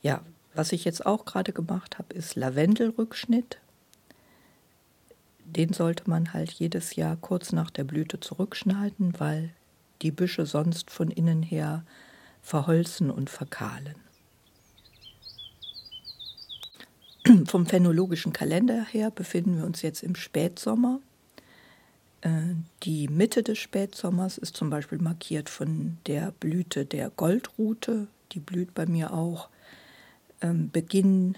Ja, 0.01 0.21
was 0.53 0.71
ich 0.71 0.85
jetzt 0.85 1.05
auch 1.05 1.25
gerade 1.25 1.51
gemacht 1.51 1.97
habe, 1.97 2.13
ist 2.13 2.35
Lavendelrückschnitt. 2.35 3.59
Den 5.43 5.73
sollte 5.73 6.09
man 6.09 6.33
halt 6.33 6.51
jedes 6.51 6.95
Jahr 6.95 7.15
kurz 7.17 7.51
nach 7.51 7.69
der 7.69 7.83
Blüte 7.83 8.19
zurückschneiden, 8.19 9.19
weil 9.19 9.51
die 10.01 10.11
Büsche 10.11 10.45
sonst 10.45 10.91
von 10.91 11.11
innen 11.11 11.43
her 11.43 11.83
verholzen 12.41 13.09
und 13.11 13.29
verkahlen. 13.29 14.04
Vom 17.55 17.65
phänologischen 17.65 18.33
Kalender 18.33 18.83
her 18.83 19.11
befinden 19.11 19.55
wir 19.55 19.65
uns 19.65 19.81
jetzt 19.81 20.03
im 20.03 20.15
Spätsommer. 20.15 20.99
Äh, 22.19 22.29
die 22.83 23.07
Mitte 23.07 23.43
des 23.43 23.59
Spätsommers 23.59 24.37
ist 24.37 24.57
zum 24.57 24.69
Beispiel 24.69 24.97
markiert 24.97 25.47
von 25.47 25.97
der 26.05 26.33
Blüte 26.33 26.85
der 26.85 27.11
Goldrute. 27.11 28.07
Die 28.33 28.41
blüht 28.41 28.73
bei 28.73 28.85
mir 28.85 29.13
auch 29.13 29.47
ähm, 30.41 30.69
Beginn, 30.69 31.37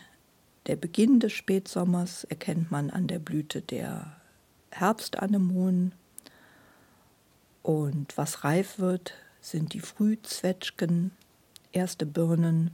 der 0.65 0.75
Beginn 0.75 1.19
des 1.19 1.33
Spätsommers 1.33 2.23
erkennt 2.23 2.71
man 2.71 2.89
an 2.89 3.05
der 3.05 3.19
Blüte 3.19 3.61
der 3.61 4.15
Herbstanemonen. 4.71 5.91
Und 7.61 8.17
was 8.17 8.43
reif 8.43 8.79
wird, 8.79 9.13
sind 9.39 9.75
die 9.75 9.81
Frühzwetschgen, 9.81 11.11
erste 11.73 12.07
Birnen. 12.07 12.71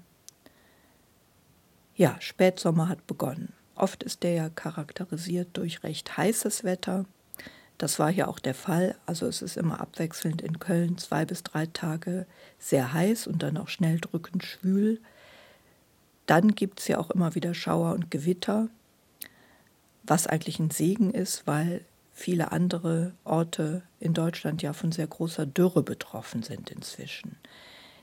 Ja, 1.96 2.16
Spätsommer 2.20 2.90
hat 2.90 3.06
begonnen. 3.06 3.54
Oft 3.76 4.04
ist 4.04 4.24
der 4.24 4.34
ja 4.34 4.50
charakterisiert 4.50 5.50
durch 5.54 5.84
recht 5.84 6.18
heißes 6.18 6.64
Wetter. 6.64 7.06
Das 7.78 8.00
war 8.00 8.12
hier 8.12 8.28
auch 8.28 8.40
der 8.40 8.56
Fall. 8.56 8.96
Also 9.06 9.28
es 9.28 9.42
ist 9.42 9.58
immer 9.58 9.80
abwechselnd 9.80 10.42
in 10.42 10.60
Köln 10.60 10.98
zwei 10.98 11.26
bis 11.26 11.44
drei 11.44 11.66
Tage 11.68 12.26
sehr 12.58 12.94
heiß 12.94 13.28
und 13.28 13.44
dann 13.44 13.58
auch 13.58 13.68
schnell 13.68 14.00
drückend 14.00 14.44
schwül. 14.44 15.02
Dann 16.26 16.56
gibt 16.56 16.80
es 16.80 16.88
ja 16.88 16.98
auch 16.98 17.10
immer 17.10 17.36
wieder 17.36 17.54
Schauer 17.54 17.94
und 17.94 18.10
Gewitter, 18.10 18.70
was 20.04 20.28
eigentlich 20.28 20.60
ein 20.60 20.72
Segen 20.72 21.12
ist, 21.12 21.46
weil 21.46 21.84
viele 22.14 22.52
andere 22.52 23.14
Orte 23.24 23.84
in 24.00 24.14
Deutschland 24.14 24.62
ja 24.62 24.74
von 24.74 24.92
sehr 24.92 25.08
großer 25.08 25.46
Dürre 25.46 25.84
betroffen 25.84 26.44
sind 26.44 26.70
inzwischen. 26.70 27.38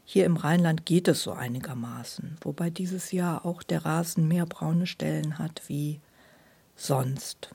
Hier 0.05 0.27
im 0.27 0.37
Rheinland 0.37 0.87
geht 0.87 1.09
es 1.09 1.23
so 1.23 1.33
einigermaßen, 1.33 2.37
wobei 2.43 2.71
dieses 2.71 3.13
Jahr 3.13 3.47
auch 3.47 3.63
der 3.63 3.85
Rasen 3.85 4.27
mehr 4.27 4.47
braune 4.47 4.87
Stellen 4.87 5.39
hat 5.39 5.63
wie 5.69 6.01
sonst. 6.75 7.51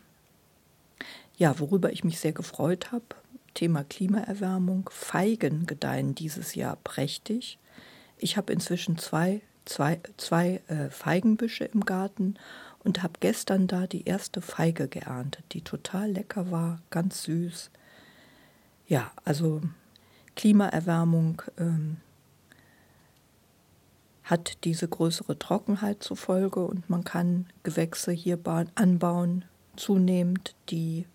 Ja, 1.38 1.60
worüber 1.60 1.92
ich 1.92 2.04
mich 2.04 2.20
sehr 2.20 2.32
gefreut 2.32 2.92
habe, 2.92 3.04
Thema 3.56 3.84
Klimaerwärmung. 3.84 4.90
Feigen 4.92 5.66
gedeihen 5.66 6.14
dieses 6.14 6.56
Jahr 6.56 6.78
prächtig. 6.84 7.58
Ich 8.18 8.38
habe 8.38 8.54
inzwischen 8.54 8.98
zwei, 8.98 9.42
zwei, 9.66 10.00
zwei 10.18 10.62
äh, 10.68 10.90
Feigenbüsche 10.90 11.66
im 11.66 11.82
Garten 11.82 12.36
und 12.84 13.02
habe 13.02 13.14
gestern 13.20 13.68
da 13.68 13.88
die 13.88 14.06
erste 14.06 14.42
Feige 14.42 14.88
geerntet, 14.88 15.44
die 15.54 15.62
total 15.62 16.12
lecker 16.12 16.52
war, 16.52 16.80
ganz 16.92 17.24
süß. 17.24 17.72
Ja, 18.88 19.12
also 19.24 19.62
Klimaerwärmung 20.36 21.42
ähm, 21.58 21.98
hat 24.26 24.64
diese 24.64 24.88
größere 24.88 25.38
Trockenheit 25.38 26.04
zur 26.04 26.18
Folge 26.18 26.66
und 26.66 26.90
man 26.90 27.04
kann 27.04 27.46
Gewächse 27.64 28.12
hier 28.12 28.40
anbauen, 28.74 29.46
zunehmend, 29.76 30.56
die 30.70 31.06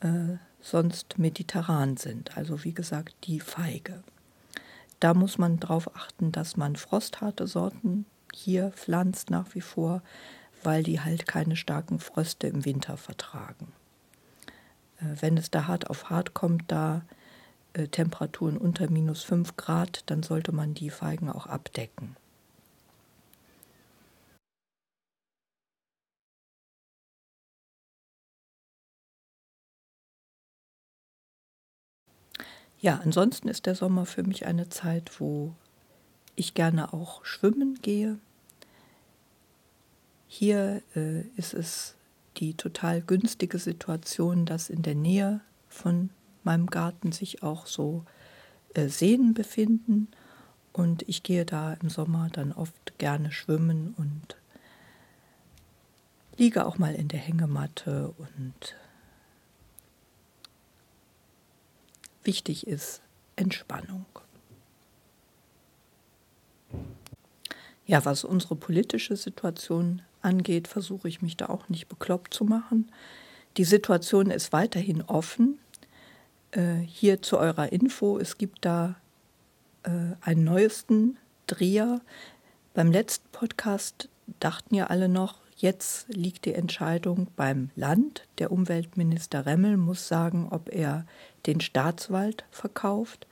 äh, 0.00 0.36
sonst 0.60 1.18
mediterran 1.18 1.96
sind. 1.96 2.36
Also 2.36 2.64
wie 2.64 2.74
gesagt, 2.74 3.14
die 3.24 3.40
Feige. 3.40 4.02
Da 4.98 5.14
muss 5.14 5.38
man 5.38 5.60
darauf 5.60 5.94
achten, 5.94 6.32
dass 6.32 6.56
man 6.56 6.74
frostharte 6.74 7.46
Sorten 7.46 8.04
hier 8.34 8.72
pflanzt 8.72 9.30
nach 9.30 9.54
wie 9.54 9.60
vor, 9.60 10.02
weil 10.64 10.82
die 10.82 11.00
halt 11.00 11.28
keine 11.28 11.54
starken 11.54 12.00
Fröste 12.00 12.48
im 12.48 12.64
Winter 12.64 12.96
vertragen. 12.96 13.72
Äh, 15.00 15.22
wenn 15.22 15.36
es 15.36 15.52
da 15.52 15.68
hart 15.68 15.88
auf 15.88 16.10
hart 16.10 16.34
kommt, 16.34 16.64
da 16.66 17.02
äh, 17.78 17.88
Temperaturen 17.88 18.58
unter 18.58 18.90
minus 18.90 19.22
5 19.22 19.56
Grad, 19.56 20.02
dann 20.06 20.22
sollte 20.22 20.52
man 20.52 20.74
die 20.74 20.90
Feigen 20.90 21.30
auch 21.30 21.46
abdecken. 21.46 22.16
Ja, 32.80 33.00
ansonsten 33.04 33.48
ist 33.48 33.66
der 33.66 33.74
Sommer 33.74 34.06
für 34.06 34.22
mich 34.22 34.46
eine 34.46 34.68
Zeit, 34.68 35.20
wo 35.20 35.54
ich 36.36 36.54
gerne 36.54 36.92
auch 36.92 37.24
schwimmen 37.24 37.80
gehe. 37.82 38.18
Hier 40.28 40.82
äh, 40.94 41.22
ist 41.36 41.54
es 41.54 41.96
die 42.36 42.54
total 42.54 43.02
günstige 43.02 43.58
Situation, 43.58 44.46
dass 44.46 44.70
in 44.70 44.82
der 44.82 44.94
Nähe 44.94 45.40
von 45.68 46.10
meinem 46.48 46.68
Garten 46.68 47.12
sich 47.12 47.42
auch 47.42 47.66
so 47.66 48.06
äh, 48.72 48.88
Seen 48.88 49.34
befinden 49.34 50.08
und 50.72 51.06
ich 51.06 51.22
gehe 51.22 51.44
da 51.44 51.74
im 51.74 51.90
Sommer 51.90 52.30
dann 52.32 52.52
oft 52.52 52.96
gerne 52.96 53.32
schwimmen 53.32 53.94
und 53.98 54.36
liege 56.38 56.64
auch 56.64 56.78
mal 56.78 56.94
in 56.94 57.08
der 57.08 57.20
Hängematte 57.20 58.14
und 58.16 58.74
wichtig 62.24 62.66
ist 62.66 63.02
Entspannung. 63.36 64.06
Ja, 67.84 68.06
was 68.06 68.24
unsere 68.24 68.56
politische 68.56 69.16
Situation 69.16 70.00
angeht, 70.22 70.66
versuche 70.66 71.08
ich 71.08 71.20
mich 71.20 71.36
da 71.36 71.50
auch 71.50 71.68
nicht 71.68 71.88
bekloppt 71.88 72.32
zu 72.32 72.44
machen. 72.44 72.90
Die 73.58 73.64
Situation 73.64 74.30
ist 74.30 74.52
weiterhin 74.54 75.02
offen. 75.02 75.58
Äh, 76.52 76.76
hier 76.76 77.20
zu 77.20 77.38
eurer 77.38 77.72
Info, 77.72 78.18
es 78.18 78.38
gibt 78.38 78.64
da 78.64 78.96
äh, 79.82 79.90
einen 80.22 80.44
neuesten 80.44 81.18
Dreher. 81.46 82.00
Beim 82.72 82.90
letzten 82.90 83.28
Podcast 83.32 84.08
dachten 84.40 84.74
ja 84.74 84.86
alle 84.86 85.08
noch, 85.08 85.40
jetzt 85.56 86.08
liegt 86.08 86.46
die 86.46 86.54
Entscheidung 86.54 87.28
beim 87.36 87.70
Land. 87.76 88.26
Der 88.38 88.50
Umweltminister 88.50 89.44
Remmel 89.44 89.76
muss 89.76 90.08
sagen, 90.08 90.48
ob 90.50 90.72
er 90.72 91.04
den 91.46 91.60
Staatswald 91.60 92.44
verkauft. 92.50 93.26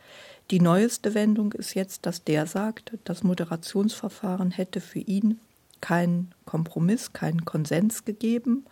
Die 0.51 0.61
neueste 0.61 1.15
Wendung 1.15 1.53
ist 1.53 1.75
jetzt, 1.75 2.05
dass 2.05 2.23
der 2.23 2.47
sagt, 2.47 2.93
das 3.05 3.23
Moderationsverfahren 3.23 4.51
hätte 4.51 4.81
für 4.81 5.01
ihn 5.01 5.41
keinen 5.81 6.35
Kompromiss, 6.45 7.13
keinen 7.13 7.45
Konsens 7.45 8.05
gegeben 8.05 8.67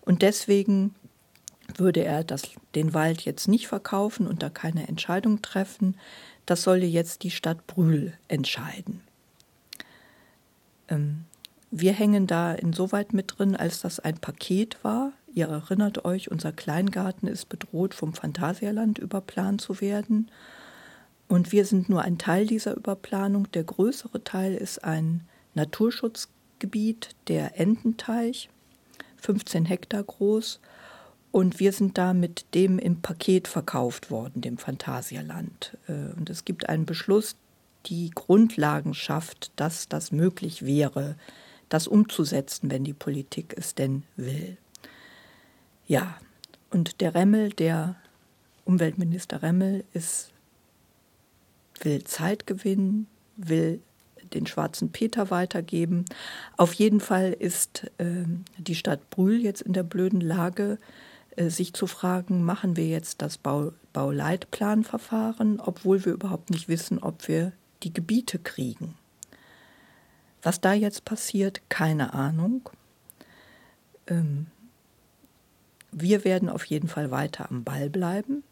und 0.00 0.22
deswegen 0.22 0.94
würde 1.78 2.04
er 2.04 2.24
das, 2.24 2.42
den 2.74 2.94
Wald 2.94 3.22
jetzt 3.22 3.48
nicht 3.48 3.68
verkaufen 3.68 4.26
und 4.26 4.42
da 4.42 4.50
keine 4.50 4.88
Entscheidung 4.88 5.42
treffen. 5.42 5.96
Das 6.46 6.62
solle 6.62 6.86
jetzt 6.86 7.22
die 7.22 7.30
Stadt 7.30 7.66
Brühl 7.66 8.12
entscheiden. 8.28 9.00
Ähm, 10.88 11.24
wir 11.70 11.92
hängen 11.92 12.26
da 12.26 12.52
insoweit 12.52 13.12
mit 13.12 13.38
drin, 13.38 13.54
als 13.54 13.80
das 13.80 14.00
ein 14.00 14.18
Paket 14.18 14.82
war. 14.82 15.12
Ihr 15.32 15.46
erinnert 15.46 16.04
euch, 16.04 16.30
unser 16.30 16.52
Kleingarten 16.52 17.28
ist 17.28 17.48
bedroht, 17.48 17.94
vom 17.94 18.12
Phantasialand 18.12 18.98
überplant 18.98 19.60
zu 19.60 19.80
werden. 19.80 20.30
Und 21.28 21.52
wir 21.52 21.64
sind 21.64 21.88
nur 21.88 22.02
ein 22.02 22.18
Teil 22.18 22.48
dieser 22.48 22.76
Überplanung. 22.76 23.50
Der 23.52 23.62
größere 23.62 24.24
Teil 24.24 24.56
ist 24.56 24.82
ein 24.82 25.28
Naturschutzgebiet, 25.54 27.10
der 27.28 27.60
Ententeich, 27.60 28.50
15 29.18 29.64
Hektar 29.66 30.02
groß. 30.02 30.58
Und 31.32 31.60
wir 31.60 31.72
sind 31.72 31.96
da 31.96 32.12
mit 32.12 32.54
dem 32.54 32.78
im 32.78 33.02
Paket 33.02 33.46
verkauft 33.46 34.10
worden, 34.10 34.40
dem 34.40 34.58
Phantasialand. 34.58 35.76
Äh, 35.86 36.12
und 36.16 36.28
es 36.28 36.44
gibt 36.44 36.68
einen 36.68 36.86
Beschluss, 36.86 37.36
die 37.86 38.10
Grundlagen 38.10 38.94
schafft, 38.94 39.52
dass 39.56 39.88
das 39.88 40.12
möglich 40.12 40.64
wäre, 40.64 41.16
das 41.68 41.86
umzusetzen, 41.86 42.70
wenn 42.70 42.84
die 42.84 42.92
Politik 42.92 43.54
es 43.56 43.74
denn 43.74 44.02
will. 44.16 44.56
Ja, 45.86 46.18
und 46.70 47.00
der 47.00 47.14
Remmel, 47.14 47.50
der 47.50 47.96
Umweltminister 48.64 49.42
Remmel, 49.42 49.84
ist, 49.92 50.32
will 51.80 52.04
Zeit 52.04 52.46
gewinnen, 52.46 53.06
will 53.36 53.80
den 54.34 54.46
schwarzen 54.46 54.92
Peter 54.92 55.30
weitergeben. 55.30 56.04
Auf 56.56 56.74
jeden 56.74 57.00
Fall 57.00 57.32
ist 57.32 57.90
äh, 57.98 58.24
die 58.58 58.74
Stadt 58.74 59.10
Brühl 59.10 59.40
jetzt 59.40 59.62
in 59.62 59.72
der 59.72 59.82
blöden 59.82 60.20
Lage, 60.20 60.78
sich 61.48 61.72
zu 61.72 61.86
fragen, 61.86 62.44
machen 62.44 62.76
wir 62.76 62.86
jetzt 62.86 63.22
das 63.22 63.38
Bau 63.38 63.72
Bauleitplanverfahren, 63.92 65.58
obwohl 65.58 66.04
wir 66.04 66.12
überhaupt 66.12 66.50
nicht 66.50 66.68
wissen, 66.68 66.98
ob 66.98 67.26
wir 67.26 67.52
die 67.82 67.92
Gebiete 67.92 68.38
kriegen. 68.38 68.94
Was 70.42 70.60
da 70.60 70.72
jetzt 70.72 71.04
passiert, 71.04 71.60
keine 71.68 72.14
Ahnung. 72.14 72.68
Ähm, 74.06 74.46
wir 75.92 76.24
werden 76.24 76.48
auf 76.48 76.64
jeden 76.66 76.88
Fall 76.88 77.10
weiter 77.10 77.50
am 77.50 77.64
Ball 77.64 77.90
bleiben. 77.90 78.44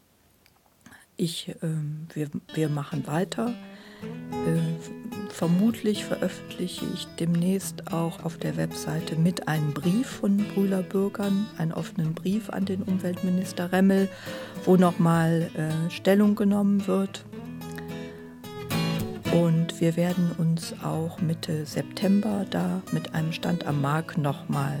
Ich, 1.15 1.55
ähm, 1.61 2.07
wir, 2.13 2.29
wir 2.53 2.69
machen 2.69 3.07
weiter. 3.07 3.53
Äh, 4.01 5.29
vermutlich 5.29 6.05
veröffentliche 6.05 6.85
ich 6.93 7.07
demnächst 7.19 7.93
auch 7.93 8.23
auf 8.25 8.37
der 8.37 8.57
Webseite 8.57 9.15
mit 9.15 9.47
einem 9.47 9.73
Brief 9.73 10.07
von 10.07 10.37
Brühler 10.37 10.81
Bürgern, 10.81 11.47
einen 11.57 11.71
offenen 11.71 12.13
Brief 12.13 12.49
an 12.49 12.65
den 12.65 12.83
Umweltminister 12.83 13.71
Remmel, 13.71 14.09
wo 14.65 14.75
nochmal 14.75 15.49
äh, 15.55 15.89
Stellung 15.91 16.35
genommen 16.35 16.87
wird. 16.87 17.23
Und 19.31 19.79
wir 19.79 19.95
werden 19.95 20.31
uns 20.37 20.73
auch 20.83 21.21
Mitte 21.21 21.65
September 21.65 22.45
da 22.49 22.81
mit 22.91 23.13
einem 23.13 23.31
Stand 23.31 23.65
am 23.65 23.81
Markt 23.81 24.17
nochmal 24.17 24.77